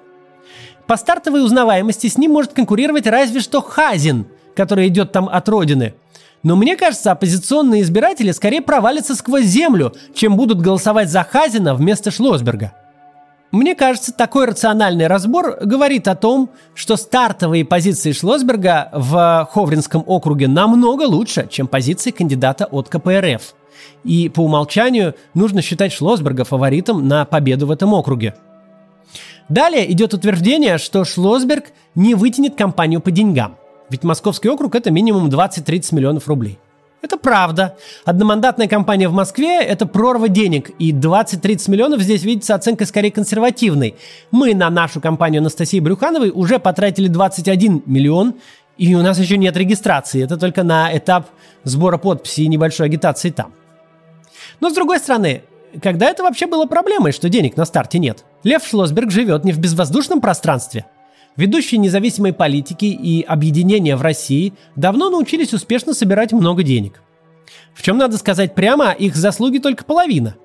По 0.87 0.95
стартовой 0.95 1.43
узнаваемости 1.43 2.07
с 2.07 2.17
ним 2.17 2.31
может 2.31 2.53
конкурировать 2.53 3.05
разве 3.05 3.41
что 3.41 3.61
Хазин, 3.61 4.27
который 4.55 4.87
идет 4.87 5.11
там 5.11 5.27
от 5.27 5.49
родины. 5.49 5.93
Но 6.41 6.55
мне 6.55 6.77
кажется, 6.77 7.11
оппозиционные 7.11 7.81
избиратели 7.81 8.31
скорее 8.31 8.61
провалятся 8.61 9.13
сквозь 9.13 9.43
землю, 9.43 9.93
чем 10.13 10.37
будут 10.37 10.61
голосовать 10.61 11.09
за 11.09 11.25
Хазина 11.25 11.75
вместо 11.75 12.11
Шлосберга. 12.11 12.71
Мне 13.51 13.73
кажется, 13.73 14.13
такой 14.13 14.45
рациональный 14.45 15.07
разбор 15.07 15.57
говорит 15.61 16.07
о 16.07 16.15
том, 16.15 16.51
что 16.75 16.97
стартовые 16.97 17.65
позиции 17.65 18.11
Шлосберга 18.11 18.89
в 18.93 19.49
Ховринском 19.51 20.03
округе 20.05 20.47
намного 20.47 21.03
лучше, 21.03 21.47
чем 21.49 21.67
позиции 21.67 22.11
кандидата 22.11 22.65
от 22.65 22.89
КПРФ. 22.89 23.55
И 24.03 24.29
по 24.29 24.41
умолчанию 24.41 25.15
нужно 25.33 25.63
считать 25.63 25.91
Шлосберга 25.91 26.43
фаворитом 26.43 27.07
на 27.07 27.25
победу 27.25 27.65
в 27.65 27.71
этом 27.71 27.93
округе. 27.93 28.35
Далее 29.47 29.91
идет 29.91 30.13
утверждение, 30.13 30.77
что 30.77 31.03
Шлосберг 31.03 31.71
не 31.95 32.13
вытянет 32.13 32.55
компанию 32.55 33.01
по 33.01 33.09
деньгам. 33.09 33.57
Ведь 33.89 34.03
Московский 34.03 34.49
округ 34.49 34.75
это 34.75 34.91
минимум 34.91 35.27
20-30 35.29 35.95
миллионов 35.95 36.27
рублей. 36.27 36.59
Это 37.01 37.17
правда. 37.17 37.77
Одномандатная 38.03 38.67
кампания 38.67 39.07
в 39.07 39.13
Москве– 39.13 39.61
это 39.63 39.85
прорва 39.85 40.27
денег, 40.27 40.69
и 40.79 40.91
20-30 40.91 41.71
миллионов 41.71 42.01
здесь 42.01 42.23
видится 42.23 42.55
оценкой 42.55 42.87
скорее 42.87 43.11
консервативной. 43.11 43.95
Мы 44.31 44.53
на 44.53 44.69
нашу 44.69 44.99
кампанию 44.99 45.39
Анастасии 45.39 45.79
Брюхановой 45.79 46.31
уже 46.33 46.59
потратили 46.59 47.07
21 47.07 47.83
миллион, 47.85 48.35
и 48.77 48.93
у 48.95 49.01
нас 49.01 49.17
еще 49.17 49.37
нет 49.37 49.55
регистрации. 49.55 50.23
Это 50.23 50.37
только 50.37 50.63
на 50.63 50.95
этап 50.95 51.27
сбора 51.63 51.97
подписей 51.97 52.45
и 52.45 52.49
небольшой 52.49 52.87
агитации 52.87 53.29
там. 53.29 53.53
Но 54.59 54.69
с 54.69 54.73
другой 54.73 54.99
стороны, 54.99 55.43
когда 55.81 56.09
это 56.09 56.23
вообще 56.23 56.47
было 56.47 56.65
проблемой, 56.65 57.13
что 57.13 57.29
денег 57.29 57.55
на 57.55 57.63
старте 57.63 57.99
нет? 57.99 58.25
Лев 58.43 58.65
Шлосберг 58.65 59.09
живет 59.11 59.45
не 59.45 59.53
в 59.53 59.59
безвоздушном 59.59 60.19
пространстве– 60.19 60.85
Ведущие 61.39 61.77
независимой 61.77 62.33
политики 62.33 62.83
и 62.83 63.21
объединения 63.21 63.95
в 63.95 64.01
России 64.01 64.51
давно 64.75 65.09
научились 65.09 65.53
успешно 65.53 65.93
собирать 65.93 66.33
много 66.33 66.63
денег. 66.63 67.01
В 67.73 67.81
чем 67.81 67.97
надо 67.97 68.17
сказать 68.17 68.55
прямо, 68.55 68.91
их 68.91 69.15
заслуги 69.15 69.59
только 69.59 69.85
половина. 69.85 70.35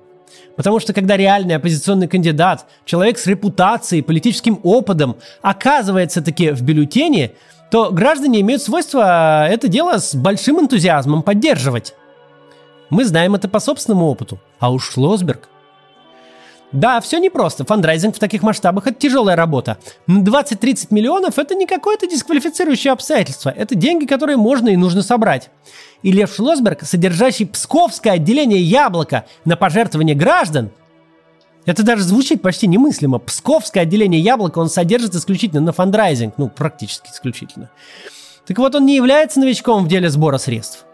Потому 0.55 0.79
что 0.79 0.93
когда 0.93 1.17
реальный 1.17 1.57
оппозиционный 1.57 2.07
кандидат, 2.07 2.65
человек 2.85 3.17
с 3.17 3.27
репутацией, 3.27 4.03
политическим 4.03 4.57
опытом, 4.63 5.17
оказывается 5.41 6.21
таки 6.21 6.51
в 6.51 6.61
бюллетене, 6.61 7.33
то 7.69 7.91
граждане 7.91 8.39
имеют 8.39 8.61
свойство 8.61 9.49
это 9.49 9.67
дело 9.67 9.97
с 9.97 10.15
большим 10.15 10.61
энтузиазмом 10.61 11.23
поддерживать. 11.23 11.93
Мы 12.89 13.03
знаем 13.03 13.35
это 13.35 13.49
по 13.49 13.59
собственному 13.59 14.05
опыту. 14.07 14.39
А 14.59 14.71
уж 14.71 14.91
Шлосберг 14.91 15.49
да, 16.75 16.99
все 17.01 17.19
непросто. 17.19 17.65
Фандрайзинг 17.65 18.15
в 18.15 18.19
таких 18.19 18.43
масштабах– 18.43 18.87
это 18.87 18.99
тяжелая 18.99 19.35
работа. 19.35 19.77
20-30 20.07 20.87
миллионов– 20.91 21.37
это 21.39 21.55
не 21.55 21.65
какое-то 21.65 22.07
дисквалифицирующее 22.07 22.91
обстоятельство. 22.91 23.49
Это 23.49 23.75
деньги, 23.75 24.05
которые 24.05 24.37
можно 24.37 24.69
и 24.69 24.75
нужно 24.75 25.01
собрать. 25.01 25.49
И 26.03 26.11
Лев 26.11 26.33
Шлосберг, 26.35 26.83
содержащий 26.83 27.47
Псковское 27.47 28.13
отделение 28.13 28.61
«Яблоко» 28.61 29.25
на 29.45 29.55
пожертвование 29.55 30.15
граждан, 30.15 30.69
это 31.65 31.81
даже 31.83 32.03
звучит 32.03 32.41
почти 32.41 32.67
немыслимо. 32.67 33.19
Псковское 33.19 33.83
отделение 33.83 34.21
«Яблоко» 34.21 34.59
он 34.59 34.69
содержит 34.69 35.15
исключительно 35.15 35.61
на 35.61 35.71
фандрайзинг. 35.71 36.35
Ну, 36.37 36.49
практически 36.49 37.09
исключительно. 37.09 37.71
Так 38.45 38.59
вот, 38.59 38.75
он 38.75 38.85
не 38.85 38.95
является 38.95 39.39
новичком 39.39 39.85
в 39.85 39.87
деле 39.87 40.09
сбора 40.09 40.37
средств 40.37 40.84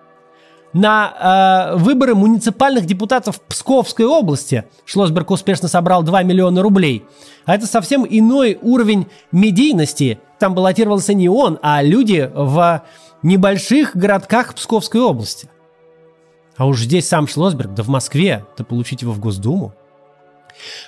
на 0.74 1.72
э, 1.74 1.78
выборы 1.78 2.16
муниципальных 2.16 2.86
депутатов 2.86 3.42
Псковской 3.42 4.06
области 4.06 4.66
Шлосберг 4.86 5.32
успешно 5.32 5.68
собрал 5.68 6.04
2 6.04 6.24
миллиона 6.24 6.62
рублей. 6.62 7.06
А 7.46 7.56
это 7.56 7.68
совсем 7.68 8.06
иной 8.08 8.58
уровень 8.62 9.08
медийности. 9.32 10.20
Там 10.40 10.54
баллотировался 10.56 11.14
не 11.14 11.30
он, 11.30 11.60
а 11.62 11.82
люди 11.84 12.30
в 12.34 12.84
небольших 13.24 13.96
городках 13.96 14.56
Псковской 14.56 15.02
области. 15.02 15.50
А 16.58 16.66
уж 16.66 16.82
здесь 16.82 17.08
сам 17.08 17.28
Шлосберг, 17.28 17.74
да 17.74 17.84
в 17.84 17.88
Москве, 17.88 18.46
да 18.58 18.64
получить 18.64 19.02
его 19.02 19.12
в 19.12 19.20
Госдуму. 19.20 19.74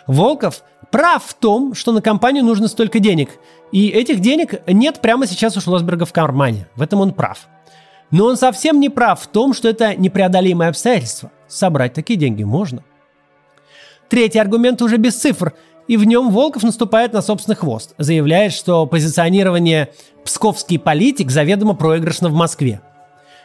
Волков 0.08 0.64
прав 0.92 1.24
в 1.24 1.34
том, 1.34 1.74
что 1.74 1.92
на 1.92 2.02
компанию 2.02 2.44
нужно 2.44 2.68
столько 2.68 3.00
денег. 3.00 3.32
И 3.72 3.90
этих 3.90 4.20
денег 4.20 4.62
нет 4.68 5.02
прямо 5.02 5.26
сейчас 5.26 5.58
у 5.58 5.62
Шлосберга 5.62 6.06
в 6.06 6.14
кармане. 6.14 6.68
В 6.76 6.82
этом 6.82 7.02
он 7.02 7.14
прав. 7.14 7.48
Но 8.14 8.28
он 8.28 8.38
совсем 8.38 8.80
не 8.80 8.90
прав 8.90 9.20
в 9.20 9.26
том, 9.26 9.56
что 9.56 9.68
это 9.68 9.96
непреодолимое 9.96 10.70
обстоятельство. 10.70 11.32
Собрать 11.48 11.94
такие 11.94 12.16
деньги 12.16 12.44
можно. 12.44 12.84
Третий 14.08 14.38
аргумент 14.38 14.84
уже 14.84 14.98
без 14.98 15.16
цифр, 15.16 15.54
и 15.88 15.98
в 15.98 16.04
нем 16.04 16.30
Волков 16.30 16.62
наступает 16.62 17.12
на 17.12 17.24
собственный 17.24 17.56
хвост, 17.56 17.96
заявляет, 17.98 18.54
что 18.54 18.86
позиционирование 18.86 19.90
«псковский 20.24 20.78
политик» 20.78 21.32
заведомо 21.32 21.74
проигрышно 21.74 22.30
в 22.30 22.34
Москве– 22.34 22.82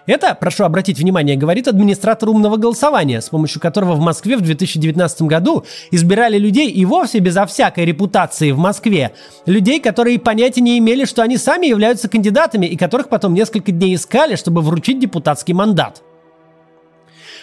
это, 0.08 0.34
прошу 0.34 0.64
обратить 0.64 0.98
внимание, 0.98 1.36
говорит 1.36 1.68
администратор 1.68 2.30
умного 2.30 2.56
голосования, 2.56 3.20
с 3.20 3.28
помощью 3.28 3.60
которого 3.60 3.92
в 3.92 4.00
Москве 4.00 4.36
в 4.36 4.40
2019 4.40 5.22
году 5.22 5.64
избирали 5.90 6.38
людей 6.38 6.70
и 6.70 6.84
вовсе 6.84 7.18
безо 7.18 7.46
всякой 7.46 7.84
репутации 7.84 8.50
в 8.50 8.58
Москве. 8.58 9.12
Людей, 9.46 9.80
которые 9.80 10.18
понятия 10.18 10.62
не 10.62 10.78
имели, 10.78 11.04
что 11.04 11.22
они 11.22 11.36
сами 11.36 11.66
являются 11.66 12.08
кандидатами 12.08 12.66
и 12.66 12.76
которых 12.76 13.08
потом 13.08 13.34
несколько 13.34 13.70
дней 13.70 13.94
искали, 13.94 14.36
чтобы 14.36 14.62
вручить 14.62 14.98
депутатский 14.98 15.52
мандат. 15.52 16.02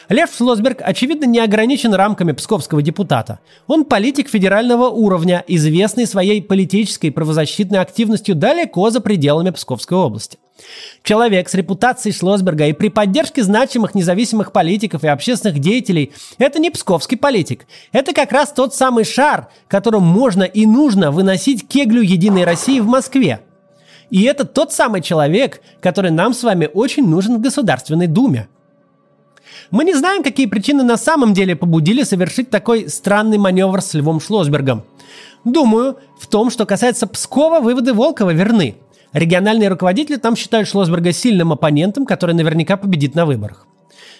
Лев 0.10 0.34
Шлосберг, 0.36 0.82
очевидно, 0.82 1.26
не 1.26 1.40
ограничен 1.40 1.94
рамками 1.94 2.32
псковского 2.32 2.82
депутата. 2.82 3.40
Он 3.68 3.86
политик 3.86 4.30
федерального 4.30 4.90
уровня, 4.90 5.44
известный 5.48 6.06
своей 6.06 6.42
политической 6.42 7.10
правозащитной 7.10 7.80
активностью 7.80 8.36
далеко 8.36 8.90
за 8.90 9.02
пределами 9.02 9.50
Псковской 9.50 9.98
области. 9.98 10.38
Человек 11.04 11.50
с 11.50 11.54
репутацией 11.54 12.14
Шлосберга 12.14 12.68
и 12.68 12.74
при 12.74 12.90
поддержке 12.90 13.44
значимых 13.44 13.94
независимых 13.94 14.52
политиков 14.52 15.04
и 15.04 15.08
общественных 15.08 15.60
деятелей– 15.60 16.14
это 16.38 16.60
не 16.60 16.70
псковский 16.70 17.18
политик. 17.18 17.66
Это 17.92 18.14
как 18.14 18.32
раз 18.32 18.54
тот 18.54 18.74
самый 18.74 19.04
шар, 19.04 19.50
которым 19.68 20.04
можно 20.04 20.44
и 20.44 20.66
нужно 20.66 21.12
выносить 21.12 21.68
кеглю 21.68 22.02
«Единой 22.02 22.46
России» 22.46 22.80
в 22.80 22.88
Москве. 22.88 23.42
И 24.10 24.24
это 24.24 24.46
тот 24.46 24.72
самый 24.72 25.02
человек, 25.02 25.62
который 25.82 26.12
нам 26.12 26.34
с 26.34 26.44
вами 26.44 26.70
очень 26.74 27.08
нужен 27.08 27.38
в 27.38 27.42
Государственной 27.42 28.08
Думе. 28.08 28.48
Мы 29.72 29.84
не 29.84 29.94
знаем, 29.94 30.24
какие 30.24 30.46
причины 30.46 30.84
на 30.84 30.98
самом 30.98 31.34
деле 31.34 31.56
побудили 31.56 32.04
совершить 32.04 32.50
такой 32.50 32.90
странный 32.90 33.38
маневр 33.38 33.82
с 33.82 33.94
Львом 33.94 34.20
Шлосбергом. 34.20 34.84
Думаю, 35.44 35.98
в 36.20 36.28
том, 36.28 36.50
что 36.50 36.66
касается 36.66 37.08
Пскова, 37.08 37.60
выводы 37.60 37.94
Волкова 37.94 38.32
верны– 38.32 38.78
Региональные 39.16 39.70
руководители 39.70 40.18
там 40.18 40.36
считают 40.36 40.68
Шлосберга 40.68 41.14
сильным 41.14 41.54
оппонентом, 41.54 42.06
который 42.06 42.36
наверняка 42.36 42.76
победит 42.76 43.16
на 43.16 43.26
выборах. 43.26 43.66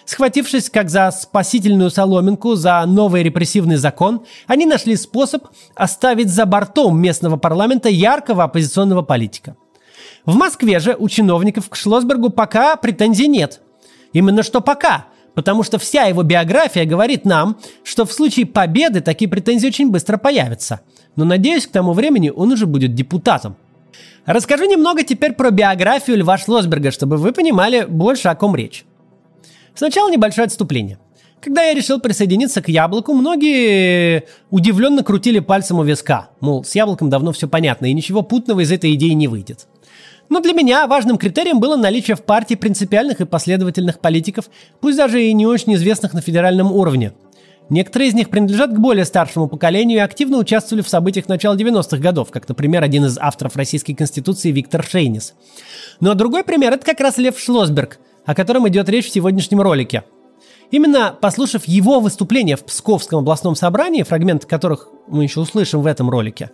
Схватившись 0.06 0.70
как 0.70 0.88
за 0.88 1.10
спасительную 1.10 1.90
соломинку, 1.90 2.54
за 2.54 2.82
новый 2.86 3.22
репрессивный 3.22 3.76
закон, 3.76 4.24
они 4.46 4.64
нашли 4.64 4.96
способ 4.96 5.48
оставить 5.74 6.30
за 6.30 6.46
бортом 6.46 6.98
местного 6.98 7.36
парламента 7.36 7.90
яркого 7.90 8.44
оппозиционного 8.44 9.02
политика. 9.02 9.56
В 10.24 10.34
Москве 10.34 10.78
же 10.78 10.96
у 10.98 11.10
чиновников 11.10 11.68
к 11.68 11.76
Шлосбергу 11.76 12.30
пока 12.30 12.74
претензий 12.76 13.28
нет. 13.28 13.60
Именно 14.14 14.42
что 14.42 14.62
пока, 14.62 15.08
потому 15.36 15.62
что 15.62 15.78
вся 15.78 16.04
его 16.04 16.22
биография 16.22 16.86
говорит 16.86 17.26
нам, 17.26 17.58
что 17.84 18.06
в 18.06 18.12
случае 18.12 18.46
победы 18.46 19.02
такие 19.02 19.28
претензии 19.28 19.68
очень 19.68 19.90
быстро 19.90 20.16
появятся. 20.16 20.80
Но 21.14 21.24
надеюсь, 21.24 21.66
к 21.66 21.70
тому 21.70 21.92
времени 21.92 22.32
он 22.34 22.52
уже 22.52 22.66
будет 22.66 22.94
депутатом. 22.94 23.54
Расскажу 24.24 24.64
немного 24.64 25.04
теперь 25.04 25.34
про 25.34 25.50
биографию 25.50 26.16
Льва 26.16 26.38
Шлосберга, 26.38 26.90
чтобы 26.90 27.18
вы 27.18 27.32
понимали 27.32 27.84
больше, 27.84 28.28
о 28.28 28.34
ком 28.34 28.56
речь. 28.56 28.86
Сначала 29.74 30.10
небольшое 30.10 30.46
отступление. 30.46 30.98
Когда 31.42 31.64
я 31.64 31.74
решил 31.74 32.00
присоединиться 32.00 32.62
к 32.62 32.70
яблоку, 32.70 33.12
многие 33.12 34.24
удивленно 34.50 35.04
крутили 35.04 35.40
пальцем 35.40 35.78
у 35.78 35.84
виска. 35.84 36.30
Мол, 36.40 36.64
с 36.64 36.74
яблоком 36.74 37.10
давно 37.10 37.32
все 37.32 37.46
понятно, 37.46 37.86
и 37.86 37.92
ничего 37.92 38.22
путного 38.22 38.60
из 38.60 38.72
этой 38.72 38.94
идеи 38.94 39.10
не 39.10 39.28
выйдет. 39.28 39.68
Но 40.28 40.40
для 40.40 40.52
меня 40.52 40.86
важным 40.86 41.18
критерием 41.18 41.60
было 41.60 41.76
наличие 41.76 42.16
в 42.16 42.22
партии 42.22 42.54
принципиальных 42.54 43.20
и 43.20 43.26
последовательных 43.26 44.00
политиков, 44.00 44.50
пусть 44.80 44.96
даже 44.96 45.22
и 45.22 45.32
не 45.32 45.46
очень 45.46 45.74
известных 45.74 46.14
на 46.14 46.20
федеральном 46.20 46.72
уровне– 46.72 47.12
Некоторые 47.68 48.10
из 48.10 48.14
них 48.14 48.30
принадлежат 48.30 48.70
к 48.70 48.78
более 48.78 49.04
старшему 49.04 49.48
поколению 49.48 49.98
и 49.98 50.02
активно 50.02 50.38
участвовали 50.38 50.82
в 50.82 50.88
событиях 50.88 51.28
начала 51.28 51.56
90-х 51.56 51.96
годов, 51.96 52.30
как, 52.30 52.48
например, 52.48 52.84
один 52.84 53.04
из 53.06 53.18
авторов 53.18 53.56
Российской 53.56 53.94
Конституции 53.94 54.52
Виктор 54.52 54.84
Шейнис. 54.84 55.34
Ну 56.00 56.10
а 56.10 56.14
другой 56.14 56.44
пример– 56.44 56.72
это 56.74 56.86
как 56.86 57.00
раз 57.00 57.18
Лев 57.18 57.38
Шлосберг, 57.38 57.98
о 58.24 58.34
котором 58.34 58.68
идет 58.68 58.88
речь 58.88 59.06
в 59.06 59.12
сегодняшнем 59.12 59.60
ролике. 59.60 60.04
Именно 60.70 61.16
послушав 61.20 61.66
его 61.66 61.98
выступление 61.98 62.56
в 62.56 62.64
Псковском 62.64 63.20
областном 63.20 63.56
собрании, 63.56 64.04
фрагмент 64.04 64.44
которых 64.44 64.88
мы 65.08 65.24
еще 65.24 65.40
услышим 65.40 65.82
в 65.82 65.86
этом 65.86 66.08
ролике, 66.08 66.50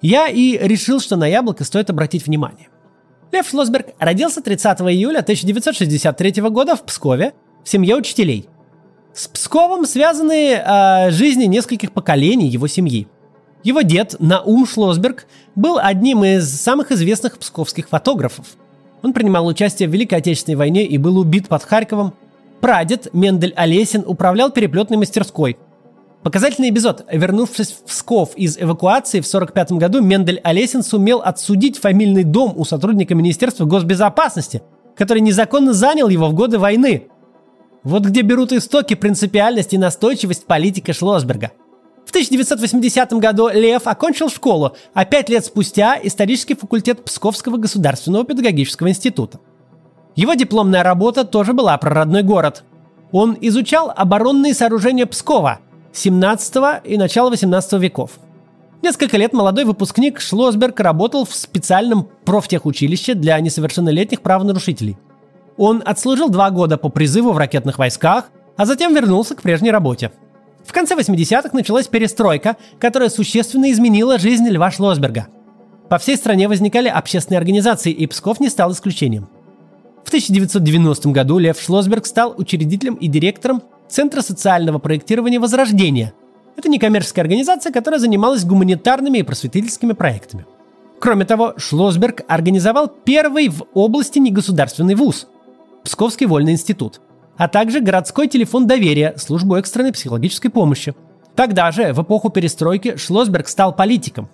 я 0.00 0.28
и 0.28 0.56
решил, 0.58 1.00
что 1.00 1.16
на 1.16 1.26
яблоко 1.26 1.64
стоит 1.64 1.90
обратить 1.90 2.26
внимание. 2.26 2.68
Лев 3.34 3.48
Шлосберг 3.48 3.88
родился 3.98 4.40
30 4.40 4.80
июля 4.80 5.18
1963 5.18 6.42
года 6.50 6.76
в 6.76 6.82
Пскове 6.82 7.34
в 7.64 7.68
семье 7.68 7.96
учителей– 7.96 8.48
с 9.14 9.28
Псковом 9.28 9.86
связаны 9.86 10.54
э, 10.54 11.10
жизни 11.12 11.44
нескольких 11.44 11.92
поколений 11.92 12.48
его 12.48 12.66
семьи. 12.66 13.06
Его 13.62 13.82
дед 13.82 14.16
Наум 14.18 14.66
Шлосберг 14.66 15.26
был 15.54 15.78
одним 15.80 16.24
из 16.24 16.50
самых 16.50 16.90
известных 16.90 17.38
псковских 17.38 17.88
фотографов. 17.88 18.48
Он 19.02 19.12
принимал 19.12 19.46
участие 19.46 19.88
в 19.88 19.92
Великой 19.92 20.18
Отечественной 20.18 20.56
войне 20.56 20.84
и 20.84 20.98
был 20.98 21.16
убит 21.16 21.46
под 21.46 21.62
Харьковом. 21.62 22.12
Прадед 22.60 23.14
Мендель 23.14 23.54
Олесин 23.54 24.02
управлял 24.04 24.50
переплетной 24.50 24.96
мастерской. 24.96 25.58
Показательный 26.24 26.70
эпизод. 26.70 27.04
Вернувшись 27.12 27.72
в 27.72 27.82
Псков 27.82 28.34
из 28.34 28.56
эвакуации 28.56 29.20
в 29.20 29.28
1945 29.28 29.72
году, 29.72 30.00
Мендель 30.00 30.40
Олесин 30.42 30.82
сумел 30.82 31.20
отсудить 31.20 31.78
фамильный 31.78 32.24
дом 32.24 32.54
у 32.56 32.64
сотрудника 32.64 33.14
Министерства 33.14 33.66
госбезопасности, 33.66 34.62
который 34.96 35.20
незаконно 35.20 35.74
занял 35.74 36.08
его 36.08 36.28
в 36.28 36.32
годы 36.32 36.58
войны. 36.58 37.08
Вот 37.82 38.06
где 38.06 38.22
берут 38.22 38.52
истоки 38.52 38.94
принципиальность 38.94 39.74
и 39.74 39.78
настойчивость 39.78 40.46
политика 40.46 40.94
Шлосберга. 40.94 41.52
В 42.06 42.08
1980 42.08 43.12
году 43.14 43.50
Лев 43.52 43.86
окончил 43.86 44.30
школу, 44.30 44.76
а 44.94 45.04
пять 45.04 45.28
лет 45.28 45.44
спустя– 45.44 45.98
исторический 46.02 46.54
факультет 46.54 47.04
Псковского 47.04 47.58
государственного 47.58 48.24
педагогического 48.24 48.88
института. 48.88 49.40
Его 50.16 50.32
дипломная 50.32 50.84
работа 50.84 51.24
тоже 51.26 51.52
была 51.52 51.76
про 51.76 51.90
родной 51.90 52.22
город. 52.22 52.64
Он 53.12 53.36
изучал 53.42 53.92
оборонные 53.94 54.54
сооружения 54.54 55.04
Пскова– 55.04 55.58
17 55.94 56.54
и 56.84 56.98
начала 56.98 57.30
18 57.30 57.72
веков. 57.74 58.18
Несколько 58.82 59.16
лет 59.16 59.32
молодой 59.32 59.64
выпускник 59.64 60.20
Шлосберг 60.20 60.78
работал 60.80 61.24
в 61.24 61.34
специальном 61.34 62.08
профтехучилище 62.24 63.14
для 63.14 63.38
несовершеннолетних 63.40 64.20
правонарушителей. 64.20 64.98
Он 65.56 65.82
отслужил 65.84 66.28
два 66.28 66.50
года 66.50 66.76
по 66.76 66.88
призыву 66.88 67.32
в 67.32 67.38
ракетных 67.38 67.78
войсках, 67.78 68.30
а 68.56 68.66
затем 68.66 68.94
вернулся 68.94 69.36
к 69.36 69.42
прежней 69.42 69.70
работе. 69.70 70.10
В 70.64 70.72
конце 70.72 70.96
80-х 70.96 71.50
началась 71.52 71.86
перестройка, 71.86 72.56
которая 72.80 73.08
существенно 73.08 73.70
изменила 73.70 74.18
жизнь 74.18 74.48
Льва 74.48 74.70
Шлосберга. 74.70 75.28
По 75.88 75.98
всей 75.98 76.16
стране 76.16 76.48
возникали 76.48 76.88
общественные 76.88 77.38
организации, 77.38 77.92
и 77.92 78.06
Псков 78.06 78.40
не 78.40 78.48
стал 78.48 78.72
исключением. 78.72 79.28
В 80.04 80.08
1990 80.08 81.08
году 81.10 81.38
Лев 81.38 81.60
Шлосберг 81.60 82.06
стал 82.06 82.34
учредителем 82.36 82.94
и 82.94 83.06
директором 83.06 83.62
Центра 83.88 84.22
социального 84.22 84.78
проектирования 84.78 85.38
«Возрождение». 85.38 86.12
Это 86.56 86.68
некоммерческая 86.68 87.24
организация, 87.24 87.72
которая 87.72 88.00
занималась 88.00 88.44
гуманитарными 88.44 89.18
и 89.18 89.22
просветительскими 89.22 89.92
проектами. 89.92 90.46
Кроме 91.00 91.24
того, 91.24 91.54
Шлосберг 91.56 92.22
организовал 92.28 92.88
первый 92.88 93.48
в 93.48 93.64
области 93.74 94.18
негосударственный 94.18 94.94
вуз– 94.94 95.26
Псковский 95.84 96.26
вольный 96.26 96.52
институт, 96.52 97.00
а 97.36 97.46
также 97.46 97.80
городской 97.80 98.26
телефон 98.26 98.66
доверия, 98.66 99.14
службу 99.18 99.56
экстренной 99.56 99.92
психологической 99.92 100.50
помощи. 100.50 100.94
Тогда 101.36 101.70
же, 101.72 101.92
в 101.92 102.02
эпоху 102.02 102.30
перестройки, 102.30 102.96
Шлосберг 102.96 103.48
стал 103.48 103.74
политиком. 103.74 104.30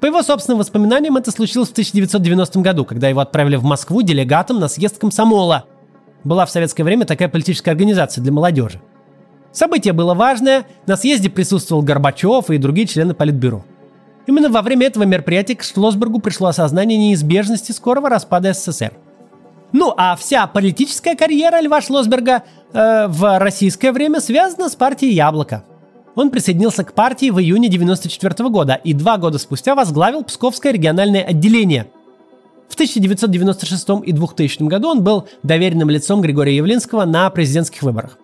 По 0.00 0.06
его 0.06 0.22
собственным 0.22 0.58
воспоминаниям, 0.58 1.16
это 1.16 1.32
случилось 1.32 1.70
в 1.70 1.72
1990 1.72 2.60
году, 2.60 2.84
когда 2.84 3.08
его 3.08 3.20
отправили 3.20 3.56
в 3.56 3.64
Москву 3.64 4.02
делегатом 4.02 4.60
на 4.60 4.68
съезд 4.68 4.98
комсомола. 4.98 5.64
Была 6.24 6.46
в 6.46 6.50
советское 6.50 6.82
время 6.82 7.06
такая 7.06 7.28
политическая 7.28 7.70
организация 7.70 8.22
для 8.22 8.32
молодежи– 8.32 8.80
Событие 9.54 9.92
было 9.92 10.14
важное, 10.14 10.66
на 10.88 10.96
съезде 10.96 11.30
присутствовал 11.30 11.80
Горбачев 11.82 12.50
и 12.50 12.58
другие 12.58 12.88
члены 12.88 13.14
Политбюро. 13.14 13.64
Именно 14.26 14.48
во 14.48 14.62
время 14.62 14.88
этого 14.88 15.04
мероприятия 15.04 15.54
к 15.54 15.62
Шлосбергу 15.62 16.18
пришло 16.18 16.48
осознание 16.48 16.98
неизбежности 16.98 17.70
скорого 17.70 18.08
распада 18.08 18.52
СССР. 18.52 18.94
Ну 19.70 19.94
а 19.96 20.16
вся 20.16 20.48
политическая 20.48 21.14
карьера 21.14 21.60
Льва 21.60 21.80
Шлосберга 21.80 22.42
э, 22.72 23.06
в 23.06 23.38
российское 23.38 23.92
время 23.92 24.20
связана 24.20 24.68
с 24.68 24.74
партией 24.74 25.14
«Яблоко». 25.14 25.62
Он 26.16 26.30
присоединился 26.30 26.82
к 26.82 26.92
партии 26.92 27.30
в 27.30 27.38
июне 27.38 27.68
1994 27.68 28.48
года 28.50 28.74
и 28.74 28.92
два 28.92 29.18
года 29.18 29.38
спустя 29.38 29.76
возглавил 29.76 30.24
Псковское 30.24 30.72
региональное 30.72 31.22
отделение. 31.22 31.86
В 32.68 32.74
1996 32.74 33.88
и 34.04 34.12
2000 34.12 34.62
году 34.64 34.88
он 34.88 35.02
был 35.02 35.28
доверенным 35.42 35.90
лицом 35.90 36.20
Григория 36.20 36.56
Явлинского 36.56 37.04
на 37.04 37.28
президентских 37.30 37.82
выборах. 37.82 38.18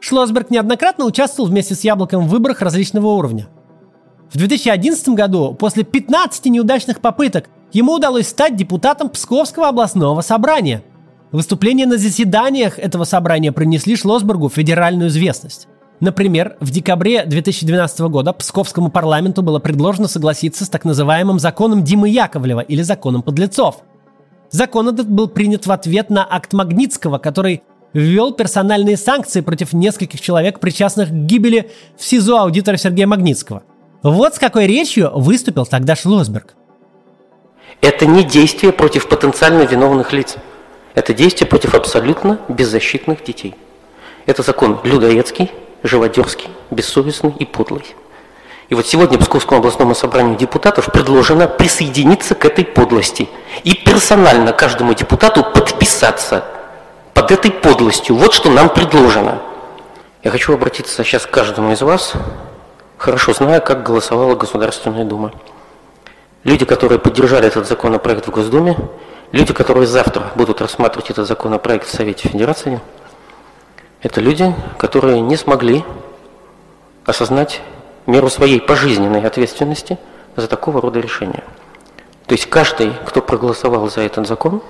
Шлосберг 0.00 0.50
неоднократно 0.50 1.04
участвовал 1.04 1.48
вместе 1.48 1.74
с 1.74 1.82
Яблоком 1.82 2.26
в 2.26 2.30
выборах 2.30 2.62
различного 2.62 3.08
уровня. 3.08 3.48
В 4.32 4.36
2011 4.36 5.08
году, 5.10 5.54
после 5.54 5.84
15 5.84 6.46
неудачных 6.46 7.00
попыток, 7.00 7.48
ему 7.72 7.94
удалось 7.94 8.28
стать 8.28 8.56
депутатом 8.56 9.08
Псковского 9.08 9.68
областного 9.68 10.20
собрания. 10.20 10.82
Выступления 11.32 11.86
на 11.86 11.98
заседаниях 11.98 12.78
этого 12.78 13.04
собрания 13.04 13.52
принесли 13.52 13.96
Шлосбергу 13.96 14.48
федеральную 14.48 15.08
известность. 15.10 15.68
Например, 16.00 16.56
в 16.60 16.70
декабре 16.70 17.24
2012 17.24 18.00
года 18.00 18.32
Псковскому 18.32 18.90
парламенту 18.90 19.42
было 19.42 19.58
предложено 19.58 20.08
согласиться 20.08 20.64
с 20.64 20.68
так 20.68 20.84
называемым 20.84 21.38
законом 21.38 21.84
Димы 21.84 22.10
Яковлева 22.10 22.60
или 22.60 22.82
законом 22.82 23.22
подлецов. 23.22 23.82
Закон 24.50 24.88
этот 24.88 25.08
был 25.08 25.28
принят 25.28 25.66
в 25.66 25.72
ответ 25.72 26.10
на 26.10 26.26
акт 26.28 26.52
Магнитского, 26.52 27.18
который 27.18 27.62
ввел 27.94 28.32
персональные 28.32 28.98
санкции 28.98 29.40
против 29.40 29.72
нескольких 29.72 30.20
человек, 30.20 30.60
причастных 30.60 31.08
к 31.08 31.12
гибели 31.12 31.70
в 31.96 32.04
СИЗО 32.04 32.40
аудитора 32.40 32.76
Сергея 32.76 33.06
Магнитского. 33.06 33.62
Вот 34.02 34.34
с 34.34 34.38
какой 34.38 34.66
речью 34.66 35.10
выступил 35.14 35.64
тогда 35.64 35.96
Шлосберг. 35.96 36.54
Это 37.80 38.06
не 38.06 38.22
действие 38.22 38.72
против 38.72 39.08
потенциально 39.08 39.62
виновных 39.62 40.12
лиц. 40.12 40.36
Это 40.94 41.14
действие 41.14 41.48
против 41.48 41.74
абсолютно 41.74 42.38
беззащитных 42.48 43.24
детей. 43.24 43.54
Это 44.26 44.42
закон 44.42 44.80
людоедский, 44.84 45.50
живодерский, 45.82 46.48
бессовестный 46.70 47.34
и 47.38 47.44
подлый. 47.44 47.84
И 48.68 48.74
вот 48.74 48.86
сегодня 48.86 49.18
Псковскому 49.18 49.60
областному 49.60 49.94
собранию 49.94 50.36
депутатов 50.36 50.90
предложено 50.92 51.46
присоединиться 51.46 52.34
к 52.34 52.44
этой 52.44 52.64
подлости 52.64 53.28
и 53.62 53.74
персонально 53.74 54.52
каждому 54.52 54.92
депутату 54.94 55.44
подписаться 55.44 56.44
под 57.14 57.30
этой 57.30 57.52
подлостью. 57.52 58.16
Вот 58.16 58.34
что 58.34 58.50
нам 58.50 58.68
предложено. 58.68 59.40
Я 60.24 60.32
хочу 60.32 60.52
обратиться 60.52 61.04
сейчас 61.04 61.26
к 61.26 61.30
каждому 61.30 61.72
из 61.72 61.82
вас, 61.82 62.14
хорошо 62.98 63.32
зная, 63.32 63.60
как 63.60 63.84
голосовала 63.84 64.34
Государственная 64.34 65.04
Дума. 65.04 65.32
Люди, 66.42 66.64
которые 66.64 66.98
поддержали 66.98 67.46
этот 67.46 67.68
законопроект 67.68 68.26
в 68.26 68.30
Госдуме, 68.30 68.76
люди, 69.30 69.52
которые 69.52 69.86
завтра 69.86 70.32
будут 70.34 70.60
рассматривать 70.60 71.10
этот 71.10 71.28
законопроект 71.28 71.86
в 71.86 71.90
Совете 71.90 72.28
Федерации, 72.28 72.80
это 74.06 74.20
люди, 74.20 74.54
которые 74.78 75.20
не 75.20 75.36
смогли 75.36 75.84
осознать 77.04 77.60
меру 78.06 78.30
своей 78.30 78.60
пожизненной 78.60 79.26
ответственности 79.26 79.98
за 80.36 80.46
такого 80.46 80.80
рода 80.80 81.00
решения. 81.00 81.42
То 82.26 82.34
есть 82.34 82.46
каждый, 82.46 82.92
кто 83.04 83.20
проголосовал 83.20 83.90
за 83.90 84.02
этот 84.02 84.28
закон, 84.28 84.62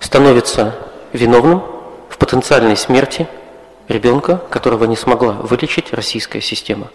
становится 0.00 0.74
виновным 1.12 1.62
в 2.08 2.16
потенциальной 2.16 2.78
смерти 2.78 3.28
ребенка, 3.88 4.40
которого 4.48 4.84
не 4.84 4.96
смогла 4.96 5.32
вылечить 5.32 5.92
российская 5.92 6.40
система. 6.40 6.88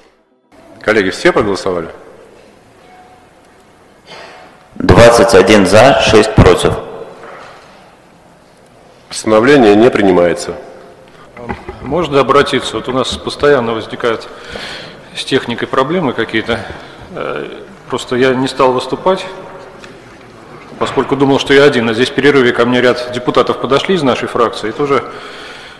Коллеги, 0.81 1.11
все 1.11 1.31
проголосовали? 1.31 1.89
21 4.75 5.67
за, 5.67 6.01
6 6.01 6.33
против. 6.33 6.73
Постановление 9.09 9.75
не 9.75 9.91
принимается. 9.91 10.55
Можно 11.83 12.21
обратиться? 12.21 12.77
Вот 12.77 12.87
у 12.87 12.93
нас 12.93 13.09
постоянно 13.17 13.73
возникают 13.73 14.27
с 15.15 15.25
техникой 15.25 15.67
проблемы 15.67 16.13
какие-то. 16.13 16.59
Э, 17.13 17.45
просто 17.89 18.15
я 18.15 18.33
не 18.33 18.47
стал 18.47 18.71
выступать, 18.71 19.25
поскольку 20.79 21.17
думал, 21.17 21.39
что 21.39 21.53
я 21.53 21.65
один. 21.65 21.89
А 21.89 21.93
здесь 21.93 22.09
в 22.09 22.13
перерыве 22.13 22.53
ко 22.53 22.65
мне 22.65 22.79
ряд 22.79 23.11
депутатов 23.13 23.59
подошли 23.59 23.95
из 23.95 24.01
нашей 24.01 24.29
фракции 24.29 24.69
и 24.69 24.71
тоже 24.71 25.03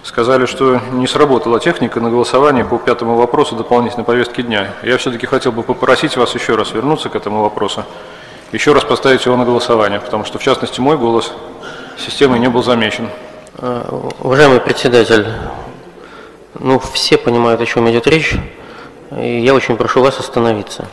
сказали, 0.04 0.46
что 0.46 0.82
не 0.92 1.08
сработала 1.08 1.62
техника 1.62 2.02
на 2.02 2.10
голосование 2.10 2.66
по 2.66 2.78
пятому 2.78 3.16
вопросу 3.16 3.56
дополнительной 3.56 4.04
повестки 4.04 4.42
дня. 4.42 4.74
Я 4.84 4.98
все-таки 4.98 5.26
хотел 5.26 5.54
бы 5.54 5.64
попросить 5.64 6.18
вас 6.18 6.36
еще 6.36 6.56
раз 6.56 6.74
вернуться 6.74 7.08
к 7.08 7.16
этому 7.16 7.42
вопросу, 7.42 7.86
еще 8.52 8.74
раз 8.74 8.84
поставить 8.84 9.26
его 9.26 9.38
на 9.38 9.46
голосование, 9.46 10.02
потому 10.02 10.26
что, 10.26 10.38
в 10.38 10.44
частности, 10.44 10.82
мой 10.82 10.98
голос 10.98 11.32
системой 11.98 12.40
не 12.40 12.50
был 12.50 12.62
замечен. 12.62 13.08
Уважаемый 14.20 14.60
председатель, 14.60 15.26
ну, 16.60 16.80
все 16.80 17.18
понимают, 17.18 17.62
о 17.62 17.66
чем 17.66 17.90
идет 17.90 18.08
речь, 18.08 18.36
и 19.12 19.40
я 19.40 19.54
очень 19.54 19.78
прошу 19.78 20.02
вас 20.02 20.20
остановиться. 20.20 20.88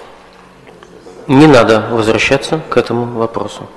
Не 1.27 1.47
надо 1.47 1.87
возвращаться 1.91 2.61
к 2.69 2.77
этому 2.77 3.19
вопросу. 3.19 3.69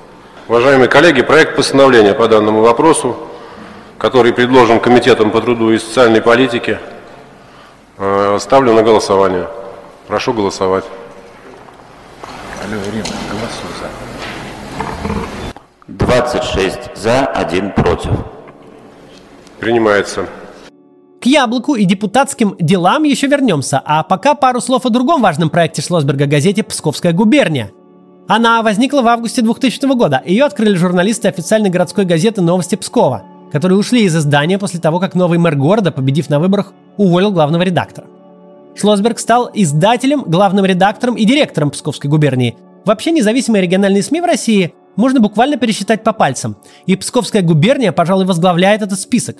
Уважаемые 0.48 0.88
коллеги, 0.88 1.22
проект 1.22 1.56
постановления 1.56 2.14
по 2.14 2.28
данному 2.28 2.62
вопросу, 2.62 3.16
который 3.98 4.34
предложен 4.34 4.80
Комитетом 4.80 5.32
по 5.32 5.40
труду 5.40 5.72
и 5.72 5.78
социальной 5.78 6.22
политике, 6.22 6.80
э, 7.98 8.38
ставлю 8.40 8.74
на 8.74 8.84
голосование. 8.84 9.48
Прошу 10.08 10.34
голосовать. 10.34 10.84
Алло, 12.64 12.82
Ирина, 12.90 13.06
голосуй 13.30 13.70
за. 13.80 13.90
26 15.88 16.96
за, 16.96 17.26
1 17.26 17.72
против. 17.72 18.12
Принимается. 19.60 20.28
К 21.24 21.26
яблоку 21.26 21.76
и 21.76 21.86
депутатским 21.86 22.58
делам 22.60 23.04
еще 23.04 23.28
вернемся, 23.28 23.82
а 23.86 24.04
пока 24.04 24.36
пару 24.36 24.60
слов 24.60 24.86
о 24.86 24.90
другом 24.90 25.22
важном 25.22 25.50
проекте 25.50 25.82
Шлосберга 25.82 26.26
газете 26.26 26.64
«Псковская 26.64 27.14
губерния», 27.14 27.72
она 28.28 28.62
возникла 28.62 29.02
в 29.02 29.08
августе 29.08 29.42
2000 29.42 29.96
года. 29.96 30.22
Ее 30.26 30.44
открыли 30.44 30.76
журналисты 30.76 31.30
официальной 31.30 31.70
городской 31.70 32.04
газеты 32.04 32.42
«Новости 32.42 32.76
Пскова», 32.76 33.24
которые 33.54 33.80
ушли 33.80 34.04
из 34.04 34.14
издания 34.14 34.58
после 34.58 34.82
того, 34.82 35.00
как 35.00 35.16
новый 35.16 35.40
мэр 35.40 35.56
города, 35.56 35.94
победив 35.94 36.30
на 36.30 36.42
выборах, 36.42 36.74
уволил 36.98 37.32
главного 37.32 37.62
редактора. 37.62 38.08
Шлосберг 38.76 39.18
стал 39.18 39.50
издателем, 39.54 40.24
главным 40.24 40.66
редактором 40.66 41.16
и 41.16 41.24
директором 41.24 41.72
Псковской 41.72 42.10
губернии. 42.10 42.58
Вообще 42.84 43.12
независимые 43.12 43.62
региональные 43.62 44.04
СМИ 44.04 44.20
в 44.20 44.26
России 44.26 44.74
можно 44.98 45.22
буквально 45.22 45.56
пересчитать 45.56 46.04
по 46.04 46.12
пальцам. 46.12 46.58
И 46.86 46.98
Псковская 46.98 47.44
губерния, 47.44 47.94
пожалуй, 47.94 48.26
возглавляет 48.26 48.82
этот 48.82 49.00
список. 49.00 49.38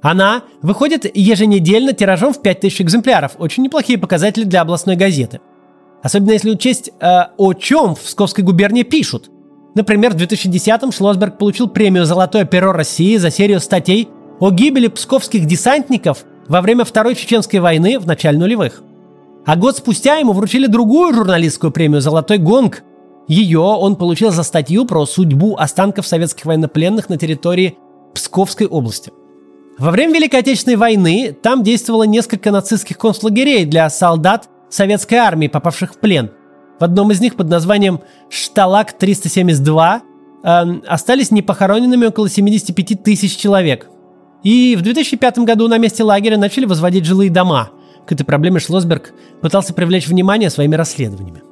Она 0.00 0.44
выходит 0.62 1.06
еженедельно 1.16 1.92
тиражом 1.92 2.32
в 2.32 2.40
5000 2.40 2.82
экземпляров. 2.82 3.32
Очень 3.38 3.64
неплохие 3.64 3.98
показатели 3.98 4.44
для 4.44 4.60
областной 4.60 4.96
газеты. 4.96 5.40
Особенно 6.02 6.32
если 6.32 6.50
учесть, 6.50 6.90
э, 7.00 7.22
о 7.36 7.52
чем 7.54 7.96
в 7.96 8.00
Псковской 8.00 8.44
губернии 8.44 8.84
пишут. 8.84 9.30
Например, 9.74 10.12
в 10.12 10.16
2010-м 10.16 10.92
Шлосберг 10.92 11.38
получил 11.38 11.68
премию 11.68 12.04
«Золотое 12.04 12.44
перо 12.44 12.72
России» 12.72 13.16
за 13.16 13.30
серию 13.30 13.60
статей 13.60 14.08
о 14.38 14.50
гибели 14.50 14.86
псковских 14.86 15.46
десантников 15.46 16.24
во 16.46 16.60
время 16.60 16.84
Второй 16.84 17.16
Чеченской 17.16 17.58
войны 17.58 17.98
в 17.98 18.06
начале 18.06 18.38
нулевых. 18.38 18.82
А 19.44 19.56
год 19.56 19.76
спустя 19.76 20.16
ему 20.16 20.32
вручили 20.32 20.66
другую 20.66 21.14
журналистскую 21.14 21.72
премию 21.72 22.00
«Золотой 22.00 22.38
гонг». 22.38 22.84
Ее 23.26 23.60
он 23.60 23.96
получил 23.96 24.30
за 24.30 24.42
статью 24.42 24.86
про 24.86 25.04
судьбу 25.06 25.56
останков 25.56 26.06
советских 26.06 26.46
военнопленных 26.46 27.08
на 27.08 27.18
территории 27.18 27.76
Псковской 28.14 28.66
области. 28.66 29.12
Во 29.78 29.92
время 29.92 30.14
Великой 30.14 30.40
Отечественной 30.40 30.76
войны 30.76 31.36
там 31.40 31.62
действовало 31.62 32.02
несколько 32.02 32.50
нацистских 32.50 32.98
концлагерей 32.98 33.64
для 33.64 33.88
солдат 33.90 34.48
советской 34.68 35.14
армии, 35.14 35.46
попавших 35.46 35.94
в 35.94 35.98
плен. 35.98 36.32
В 36.80 36.84
одном 36.84 37.12
из 37.12 37.20
них 37.20 37.36
под 37.36 37.48
названием 37.48 38.00
«Шталак-372» 38.28 40.00
э, 40.42 40.80
остались 40.86 41.30
непохороненными 41.30 42.06
около 42.06 42.28
75 42.28 43.04
тысяч 43.04 43.36
человек. 43.36 43.88
И 44.42 44.76
в 44.76 44.82
2005 44.82 45.38
году 45.40 45.68
на 45.68 45.78
месте 45.78 46.02
лагеря 46.02 46.38
начали 46.38 46.64
возводить 46.64 47.04
жилые 47.04 47.30
дома. 47.30 47.70
К 48.06 48.12
этой 48.12 48.24
проблеме 48.24 48.58
Шлосберг 48.58 49.12
пытался 49.40 49.74
привлечь 49.74 50.08
внимание 50.08 50.50
своими 50.50 50.74
расследованиями. 50.74 51.42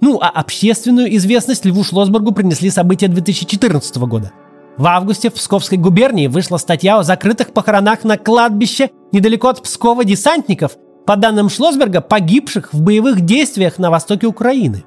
Ну, 0.00 0.18
а 0.20 0.28
общественную 0.28 1.14
известность 1.16 1.64
Льву 1.64 1.84
Шлосбергу 1.84 2.32
принесли 2.32 2.70
события 2.70 3.06
2014 3.06 3.96
года. 3.98 4.32
В 4.76 4.86
августе 4.86 5.30
в 5.30 5.34
Псковской 5.34 5.78
губернии 5.78 6.26
вышла 6.26 6.56
статья 6.56 6.98
о 6.98 7.02
закрытых 7.02 7.52
похоронах 7.52 8.04
на 8.04 8.16
кладбище 8.16 8.90
недалеко 9.12 9.48
от 9.48 9.62
Пскова 9.62 10.04
десантников, 10.04 10.76
по 11.06 11.16
данным 11.16 11.48
Шлосберга, 11.48 12.00
погибших 12.00 12.72
в 12.72 12.82
боевых 12.82 13.22
действиях 13.22 13.78
на 13.78 13.90
востоке 13.90 14.26
Украины. 14.26 14.84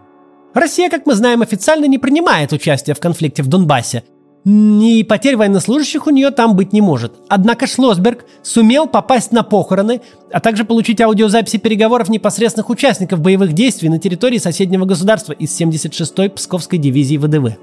Россия, 0.54 0.90
как 0.90 1.06
мы 1.06 1.16
знаем, 1.16 1.42
официально 1.42 1.86
не 1.86 1.98
принимает 1.98 2.54
участие 2.54 2.96
в 2.96 3.00
конфликте 3.00 3.44
в 3.44 3.48
Донбассе, 3.48 4.04
и 4.46 5.06
потерь 5.08 5.38
военнослужащих 5.38 6.06
у 6.06 6.10
нее 6.10 6.30
там 6.32 6.56
быть 6.56 6.74
не 6.74 6.82
может. 6.82 7.14
Однако 7.30 7.66
Шлосберг 7.66 8.26
сумел 8.42 8.88
попасть 8.88 9.32
на 9.32 9.44
похороны, 9.44 10.02
а 10.32 10.40
также 10.42 10.66
получить 10.66 11.00
аудиозаписи 11.00 11.58
переговоров 11.58 12.10
непосредственных 12.10 12.70
участников 12.70 13.22
боевых 13.22 13.54
действий 13.54 13.90
на 13.90 14.00
территории 14.00 14.38
соседнего 14.38 14.86
государства 14.86 15.32
из 15.32 15.60
76-й 15.60 16.30
Псковской 16.30 16.78
дивизии 16.78 17.18
ВДВ. 17.18 17.58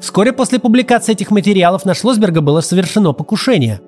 Вскоре 0.00 0.32
после 0.32 0.58
публикации 0.58 1.12
этих 1.12 1.30
материалов 1.30 1.84
на 1.84 1.94
Шлосберга 1.94 2.40
было 2.40 2.60
совершено 2.60 3.12
покушение. 3.12 3.80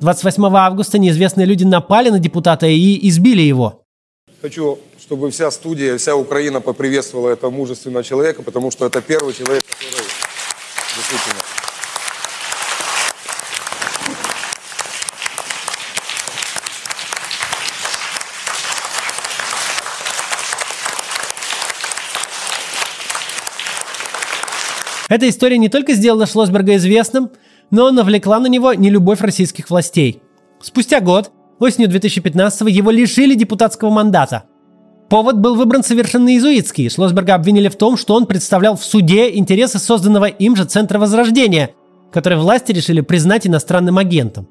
28 0.00 0.44
августа 0.56 0.98
неизвестные 0.98 1.46
люди 1.46 1.64
напали 1.64 2.10
на 2.10 2.18
депутата 2.18 2.66
и 2.66 3.08
избили 3.08 3.42
его. 3.42 3.82
Хочу, 4.42 4.78
чтобы 5.00 5.30
вся 5.30 5.50
студия, 5.50 5.96
вся 5.96 6.16
Украина 6.16 6.60
поприветствовала 6.60 7.30
этого 7.30 7.50
мужественного 7.50 8.04
человека, 8.04 8.42
потому 8.42 8.70
что 8.70 8.86
это 8.86 9.00
первый 9.00 9.32
человек, 9.32 9.64
который 9.66 10.04
действительно 10.96 11.53
Эта 25.08 25.28
история 25.28 25.58
не 25.58 25.68
только 25.68 25.92
сделала 25.92 26.26
Шлосберга 26.26 26.76
известным, 26.76 27.30
но 27.70 27.90
навлекла 27.90 28.38
на 28.40 28.46
него 28.46 28.72
нелюбовь 28.72 29.20
российских 29.20 29.68
властей. 29.68 30.22
Спустя 30.62 31.00
год, 31.00 31.30
осенью 31.58 31.88
2015 31.88 32.68
его 32.68 32.90
лишили 32.90 33.34
депутатского 33.34 33.90
мандата. 33.90 34.44
Повод 35.10 35.38
был 35.38 35.56
выбран 35.56 35.84
совершенно 35.84 36.30
иезуитский. 36.30 36.88
Шлосберга 36.88 37.34
обвинили 37.34 37.68
в 37.68 37.76
том, 37.76 37.98
что 37.98 38.14
он 38.14 38.26
представлял 38.26 38.76
в 38.76 38.84
суде 38.84 39.36
интересы 39.36 39.78
созданного 39.78 40.24
им 40.24 40.56
же 40.56 40.64
Центра 40.64 40.98
Возрождения, 40.98 41.70
который 42.10 42.38
власти 42.38 42.72
решили 42.72 43.02
признать 43.02 43.46
иностранным 43.46 43.98
агентом. 43.98 44.48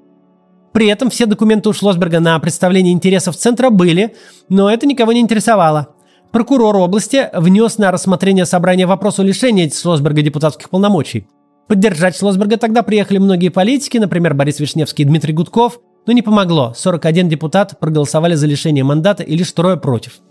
При 0.71 0.87
этом 0.87 1.09
все 1.09 1.25
документы 1.25 1.69
у 1.69 1.73
Шлосберга 1.73 2.19
на 2.19 2.37
представление 2.39 2.93
интересов 2.93 3.35
Центра 3.35 3.71
были, 3.71 4.15
но 4.49 4.71
это 4.71 4.85
никого 4.85 5.13
не 5.13 5.19
интересовало 5.19 5.95
прокурор 6.33 6.75
области 6.77 7.29
внес 7.31 7.77
на 7.77 7.91
рассмотрение 7.91 8.45
собрания 8.45 8.87
вопрос 8.87 9.19
о 9.19 9.23
лишении 9.23 9.69
Шлосберга 9.69 10.23
депутатских 10.23 10.69
полномочий. 10.69 11.27
Поддержать 11.67 12.17
Шлосберга 12.17 12.57
тогда 12.57 12.81
приехали 12.81 13.19
многие 13.19 13.49
политики, 13.49 13.99
например, 13.99 14.33
Борис 14.33 14.59
Вишневский 14.59 15.05
и 15.05 15.07
Дмитрий 15.07 15.31
Гудков, 15.31 15.79
но 16.07 16.11
не 16.11 16.23
помогло. 16.23 16.73
41 16.75 17.29
депутат 17.29 17.79
проголосовали 17.79 18.33
за 18.33 18.47
лишение 18.47 18.83
мандата 18.83 19.21
и 19.21 19.37
лишь 19.37 19.51
трое 19.51 19.77
против. 19.77 20.21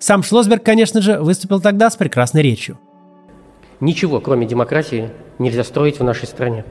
Сам 0.00 0.24
Шлосберг, 0.24 0.64
конечно 0.64 1.00
же, 1.00 1.20
выступил 1.20 1.60
тогда 1.60 1.88
с 1.88 1.96
прекрасной 1.96 2.42
речью. 2.42 2.78
Ничего, 3.78 4.20
кроме 4.20 4.46
демократии, 4.46 5.10
нельзя 5.38 5.62
строить 5.62 6.00
в 6.00 6.04
нашей 6.04 6.26
стране. 6.26 6.64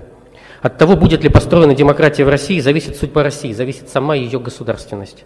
От 0.62 0.78
того, 0.78 0.98
будет 0.98 1.24
ли 1.24 1.30
построена 1.30 1.74
демократия 1.74 2.26
в 2.26 2.30
России, 2.30 2.60
зависит 2.60 2.98
судьба 2.98 3.24
России, 3.24 3.54
зависит 3.54 3.90
сама 3.90 4.14
ее 4.14 4.42
государственность. 4.42 5.24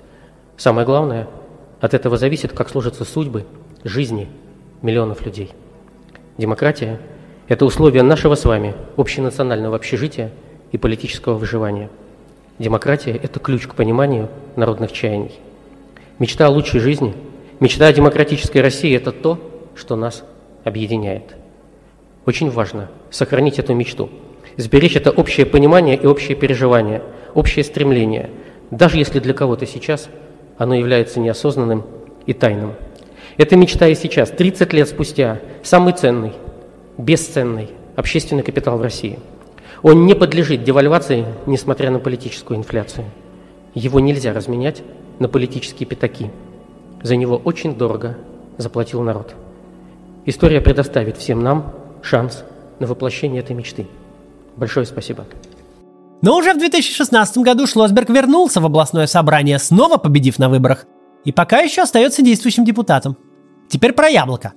Самое 0.58 0.86
главное– 0.86 1.28
от 1.80 1.94
этого 1.94 2.18
зависит, 2.18 2.54
как 2.54 2.70
сложатся 2.70 3.06
судьбы, 3.06 3.46
жизни 3.84 4.28
миллионов 4.82 5.26
людей. 5.26 5.52
Демократия– 6.38 7.00
это 7.48 7.66
условие 7.66 8.04
нашего 8.04 8.36
с 8.36 8.46
вами 8.46 8.74
общенационального 8.96 9.76
общежития 9.76 10.32
и 10.72 10.78
политического 10.78 11.36
выживания. 11.36 11.90
Демократия– 12.60 13.12
это 13.24 13.40
ключ 13.40 13.68
к 13.68 13.76
пониманию 13.76 14.30
народных 14.56 14.92
чаяний. 14.92 15.40
Мечта 16.20 16.48
о 16.48 16.50
лучшей 16.50 16.80
жизни, 16.80 17.14
мечта 17.60 17.88
о 17.88 17.94
демократической 17.94 18.60
России– 18.60 18.96
это 18.98 19.12
то, 19.12 19.40
что 19.76 19.96
нас 19.96 20.24
объединяет. 20.64 21.36
Очень 22.26 22.50
важно 22.50 22.90
сохранить 23.12 23.60
эту 23.60 23.74
мечту, 23.76 24.10
сберечь 24.58 24.96
это 24.96 25.12
общее 25.12 25.46
понимание 25.46 25.96
и 25.96 26.08
общее 26.08 26.36
переживание, 26.36 27.04
общее 27.36 27.64
стремление, 27.64 28.32
даже 28.72 28.98
если 28.98 29.20
для 29.20 29.36
кого-то 29.36 29.68
сейчас– 29.68 30.10
оно 30.58 30.76
является 30.76 31.20
неосознанным 31.20 31.84
и 32.26 32.34
тайным. 32.34 32.74
Эта 33.38 33.56
мечта 33.56 33.88
и 33.88 33.96
сейчас, 33.96 34.32
30 34.32 34.74
лет 34.74 34.90
спустя, 34.90 35.40
самый 35.64 35.94
ценный, 35.94 36.34
бесценный 36.98 37.70
общественный 37.96 38.44
капитал 38.44 38.78
в 38.78 38.82
России. 38.82 39.20
Он 39.84 40.06
не 40.06 40.16
подлежит 40.16 40.64
девальвации, 40.64 41.26
несмотря 41.46 41.92
на 41.92 42.00
политическую 42.00 42.58
инфляцию. 42.58 43.06
Его 43.74 44.00
нельзя 44.00 44.34
разменять 44.34 44.82
на 45.20 45.28
политические 45.28 45.88
пятаки. 45.88 46.32
За 47.04 47.16
него 47.16 47.38
очень 47.44 47.76
дорого 47.76 48.18
заплатил 48.58 49.02
народ. 49.02 49.36
История 50.26 50.62
предоставит 50.62 51.18
всем 51.18 51.42
нам 51.42 51.74
шанс 52.02 52.44
на 52.80 52.88
воплощение 52.88 53.42
этой 53.42 53.56
мечты. 53.56 53.88
Большое 54.56 54.86
спасибо. 54.86 55.26
Но 56.22 56.36
уже 56.36 56.54
в 56.54 56.58
2016 56.58 57.38
году 57.40 57.68
Шлосберг 57.68 58.10
вернулся 58.10 58.60
в 58.60 58.66
областное 58.66 59.08
собрание, 59.08 59.60
снова 59.60 59.98
победив 59.98 60.40
на 60.40 60.50
выборах, 60.50 60.86
и 61.26 61.32
пока 61.32 61.60
еще 61.60 61.82
остается 61.82 62.22
действующим 62.22 62.66
депутатом. 62.66 63.18
Теперь 63.70 63.94
про 63.94 64.08
яблоко. 64.08 64.54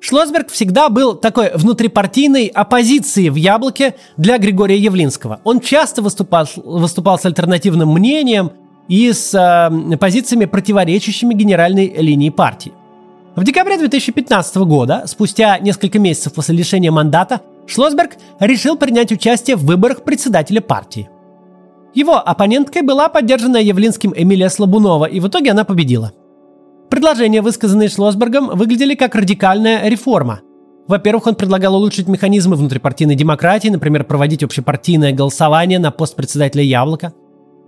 Шлосберг 0.00 0.48
всегда 0.50 0.88
был 0.88 1.14
такой 1.16 1.50
внутрипартийной 1.54 2.46
оппозицией 2.46 3.30
в 3.30 3.34
«Яблоке» 3.34 3.96
для 4.16 4.38
Григория 4.38 4.78
Явлинского. 4.78 5.40
Он 5.42 5.60
часто 5.60 6.02
выступал, 6.02 6.46
выступал 6.56 7.18
с 7.18 7.26
альтернативным 7.26 7.92
мнением 7.92 8.52
и 8.86 9.12
с 9.12 9.34
э, 9.34 9.96
позициями, 9.96 10.44
противоречащими 10.44 11.34
генеральной 11.34 11.92
линии 11.98 12.30
партии. 12.30 12.72
В 13.34 13.42
декабре 13.44 13.76
2015 13.76 14.56
года, 14.58 15.02
спустя 15.06 15.58
несколько 15.58 15.98
месяцев 15.98 16.32
после 16.32 16.56
лишения 16.56 16.92
мандата, 16.92 17.40
Шлосберг 17.68 18.12
решил 18.40 18.76
принять 18.76 19.12
участие 19.12 19.56
в 19.56 19.64
выборах 19.64 20.02
председателя 20.02 20.60
партии. 20.62 21.10
Его 21.94 22.16
оппоненткой 22.16 22.82
была 22.82 23.08
поддержанная 23.08 23.60
Явлинским 23.60 24.14
Эмилия 24.16 24.48
Слабунова, 24.48 25.04
и 25.04 25.20
в 25.20 25.28
итоге 25.28 25.50
она 25.50 25.64
победила. 25.64 26.12
Предложения, 26.90 27.42
высказанные 27.42 27.90
Шлосбергом, 27.90 28.56
выглядели 28.56 28.94
как 28.94 29.14
радикальная 29.14 29.86
реформа. 29.88 30.40
Во-первых, 30.86 31.26
он 31.26 31.34
предлагал 31.34 31.74
улучшить 31.74 32.08
механизмы 32.08 32.56
внутрипартийной 32.56 33.14
демократии, 33.14 33.68
например, 33.68 34.04
проводить 34.04 34.42
общепартийное 34.42 35.12
голосование 35.12 35.78
на 35.78 35.90
пост 35.90 36.16
председателя 36.16 36.62
«Яблока». 36.62 37.12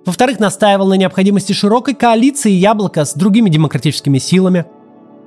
Во-вторых, 0.06 0.40
настаивал 0.40 0.88
на 0.88 0.94
необходимости 0.94 1.52
широкой 1.52 1.94
коалиции 1.94 2.50
«Яблоко» 2.50 3.04
с 3.04 3.12
другими 3.12 3.50
демократическими 3.50 4.16
силами– 4.16 4.64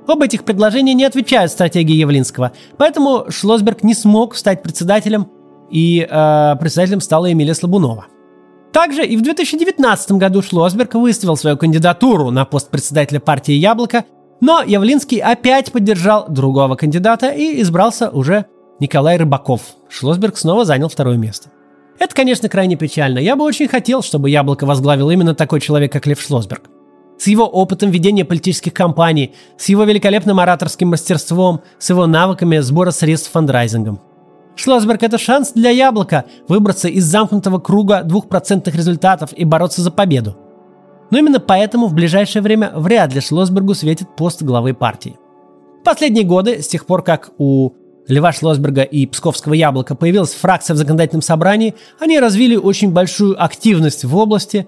Оба 0.06 0.26
этих 0.26 0.44
предложения 0.44 0.94
не 0.94 1.04
отвечают 1.04 1.50
стратегии 1.50 1.94
Явлинского, 1.94 2.52
поэтому 2.76 3.26
Шлосберг 3.30 3.82
не 3.82 3.94
смог 3.94 4.36
стать 4.36 4.62
председателем, 4.62 5.28
и 5.70 6.06
э, 6.08 6.56
председателем 6.60 7.00
стала 7.00 7.32
Эмилия 7.32 7.54
Слабунова. 7.54 8.06
Также 8.72 9.06
и 9.06 9.16
в 9.16 9.22
2019 9.22 10.12
году 10.12 10.42
Шлосберг 10.42 10.94
выставил 10.94 11.36
свою 11.36 11.56
кандидатуру 11.56 12.30
на 12.30 12.44
пост 12.44 12.70
председателя 12.70 13.20
партии 13.20 13.54
«Яблоко», 13.54 14.04
но 14.40 14.62
Явлинский 14.62 15.20
опять 15.20 15.72
поддержал 15.72 16.26
другого 16.28 16.74
кандидата 16.74 17.28
и 17.28 17.62
избрался 17.62 18.10
уже 18.10 18.46
Николай 18.80 19.16
Рыбаков. 19.16 19.62
Шлосберг 19.88 20.36
снова 20.36 20.64
занял 20.64 20.88
второе 20.88 21.16
место. 21.16 21.50
Это, 21.98 22.14
конечно, 22.14 22.48
крайне 22.48 22.76
печально. 22.76 23.20
Я 23.20 23.36
бы 23.36 23.44
очень 23.44 23.68
хотел, 23.68 24.02
чтобы 24.02 24.28
«Яблоко» 24.28 24.66
возглавил 24.66 25.08
именно 25.10 25.34
такой 25.34 25.60
человек, 25.60 25.92
как 25.92 26.06
Лев 26.06 26.20
Шлосберг. 26.20 26.68
С 27.18 27.26
его 27.28 27.46
опытом 27.46 27.90
ведения 27.90 28.24
политических 28.24 28.74
кампаний, 28.74 29.34
с 29.56 29.68
его 29.68 29.84
великолепным 29.84 30.40
ораторским 30.40 30.88
мастерством, 30.88 31.60
с 31.78 31.90
его 31.90 32.06
навыками 32.06 32.58
сбора 32.58 32.90
средств 32.90 33.30
фандрайзингом. 33.30 34.00
Шлосберг– 34.56 35.02
это 35.02 35.18
шанс 35.18 35.52
для 35.52 35.70
«Яблока» 35.70 36.24
выбраться 36.48 36.88
из 36.88 37.04
замкнутого 37.04 37.58
круга 37.58 38.02
двухпроцентных 38.02 38.74
результатов 38.74 39.30
и 39.32 39.44
бороться 39.44 39.82
за 39.82 39.90
победу. 39.90 40.36
Но 41.10 41.18
именно 41.18 41.40
поэтому 41.40 41.86
в 41.86 41.94
ближайшее 41.94 42.42
время 42.42 42.72
вряд 42.74 43.12
ли 43.14 43.20
Шлосбергу 43.20 43.74
светит 43.74 44.14
пост 44.16 44.42
главы 44.42 44.74
партии. 44.74 45.16
Последние 45.84 46.24
годы, 46.24 46.62
с 46.62 46.68
тех 46.68 46.86
пор 46.86 47.02
как 47.02 47.30
у 47.38 47.72
Льва 48.06 48.32
Шлосберга 48.32 48.82
и 48.82 49.06
Псковского 49.06 49.54
яблока 49.54 49.94
появилась 49.94 50.34
фракция 50.34 50.74
в 50.74 50.78
законодательном 50.78 51.22
собрании, 51.22 51.74
они 51.98 52.18
развили 52.18 52.56
очень 52.56 52.92
большую 52.92 53.42
активность 53.42 54.04
в 54.04 54.16
области, 54.16 54.66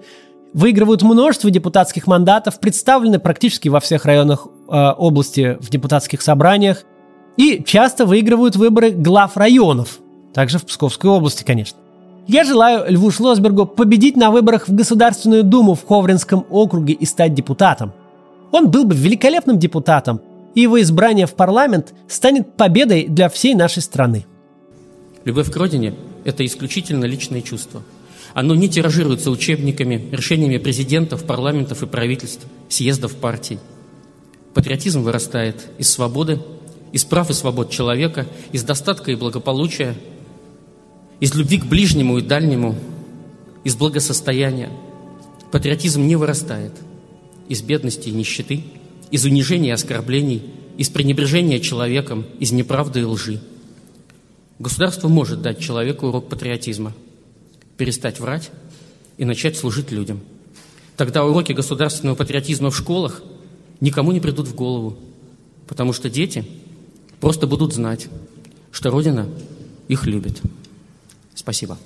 выигрывают 0.53 1.01
множество 1.03 1.49
депутатских 1.49 2.07
мандатов, 2.07 2.59
представлены 2.59 3.19
практически 3.19 3.69
во 3.69 3.79
всех 3.79 4.05
районах 4.05 4.47
э, 4.47 4.91
области 4.97 5.57
в 5.59 5.69
депутатских 5.69 6.21
собраниях 6.21 6.83
и 7.37 7.63
часто 7.63 8.05
выигрывают 8.05 8.55
выборы 8.55 8.91
глав 8.91 9.37
районов, 9.37 9.99
также 10.33 10.57
в 10.57 10.65
Псковской 10.65 11.09
области, 11.09 11.43
конечно. 11.43 11.79
Я 12.27 12.43
желаю 12.43 12.91
Льву 12.91 13.09
Шлосбергу 13.09 13.65
победить 13.65 14.17
на 14.17 14.31
выборах 14.31 14.67
в 14.67 14.75
Государственную 14.75 15.43
Думу 15.43 15.75
в 15.75 15.85
Ховринском 15.85 16.45
округе 16.49 16.93
и 16.93 17.05
стать 17.05 17.33
депутатом. 17.33 17.93
Он 18.51 18.69
был 18.69 18.83
бы 18.83 18.95
великолепным 18.95 19.59
депутатом, 19.59 20.19
и 20.53 20.61
его 20.61 20.81
избрание 20.81 21.25
в 21.25 21.35
парламент 21.35 21.93
станет 22.07 22.53
победой 22.55 23.07
для 23.07 23.29
всей 23.29 23.53
нашей 23.53 23.81
страны. 23.81 24.25
Любовь 25.23 25.51
к 25.51 25.55
родине– 25.55 25.93
это 26.25 26.45
исключительно 26.45 27.05
личное 27.05 27.41
чувство. 27.41 27.81
Оно 28.33 28.55
не 28.55 28.69
тиражируется 28.69 29.31
учебниками, 29.31 30.07
решениями 30.11 30.57
президентов, 30.57 31.25
парламентов 31.25 31.83
и 31.83 31.87
правительств, 31.87 32.45
съездов 32.69 33.15
партий. 33.15 33.59
Патриотизм 34.53 35.01
вырастает 35.01 35.67
из 35.77 35.89
свободы, 35.89 36.39
из 36.91 37.03
прав 37.03 37.29
и 37.29 37.33
свобод 37.33 37.69
человека, 37.69 38.27
из 38.51 38.63
достатка 38.63 39.11
и 39.11 39.15
благополучия, 39.15 39.95
из 41.19 41.33
любви 41.35 41.57
к 41.57 41.65
ближнему 41.65 42.17
и 42.17 42.21
дальнему, 42.21 42.75
из 43.63 43.75
благосостояния. 43.75 44.69
Патриотизм 45.51 46.05
не 46.05 46.15
вырастает 46.15 46.73
из 47.49 47.61
бедности 47.61 48.09
и 48.09 48.13
нищеты– 48.13 48.63
из 49.11 49.25
унижения 49.25 49.69
и 49.69 49.73
оскорблений, 49.73 50.43
из 50.77 50.89
пренебрежения 50.89 51.59
человеком, 51.59 52.25
из 52.39 52.51
неправды 52.51 53.01
и 53.01 53.03
лжи. 53.03 53.41
Государство 54.59 55.07
может 55.07 55.41
дать 55.41 55.59
человеку 55.59 56.07
урок 56.07 56.29
патриотизма, 56.29 56.93
перестать 57.77 58.19
врать 58.19 58.51
и 59.17 59.25
начать 59.25 59.57
служить 59.57 59.91
людям. 59.91 60.19
Тогда 60.95 61.23
уроки 61.25 61.53
государственного 61.53 62.15
патриотизма 62.15 62.71
в 62.71 62.77
школах 62.77 63.21
никому 63.79 64.11
не 64.11 64.19
придут 64.19 64.47
в 64.47 64.55
голову, 64.55 64.97
потому 65.67 65.93
что 65.93 66.09
дети 66.09 66.45
просто 67.19 67.47
будут 67.47 67.73
знать, 67.73 68.07
что 68.71 68.89
Родина 68.89 69.29
их 69.87 70.05
любит. 70.05 70.41
Спасибо. 71.35 71.77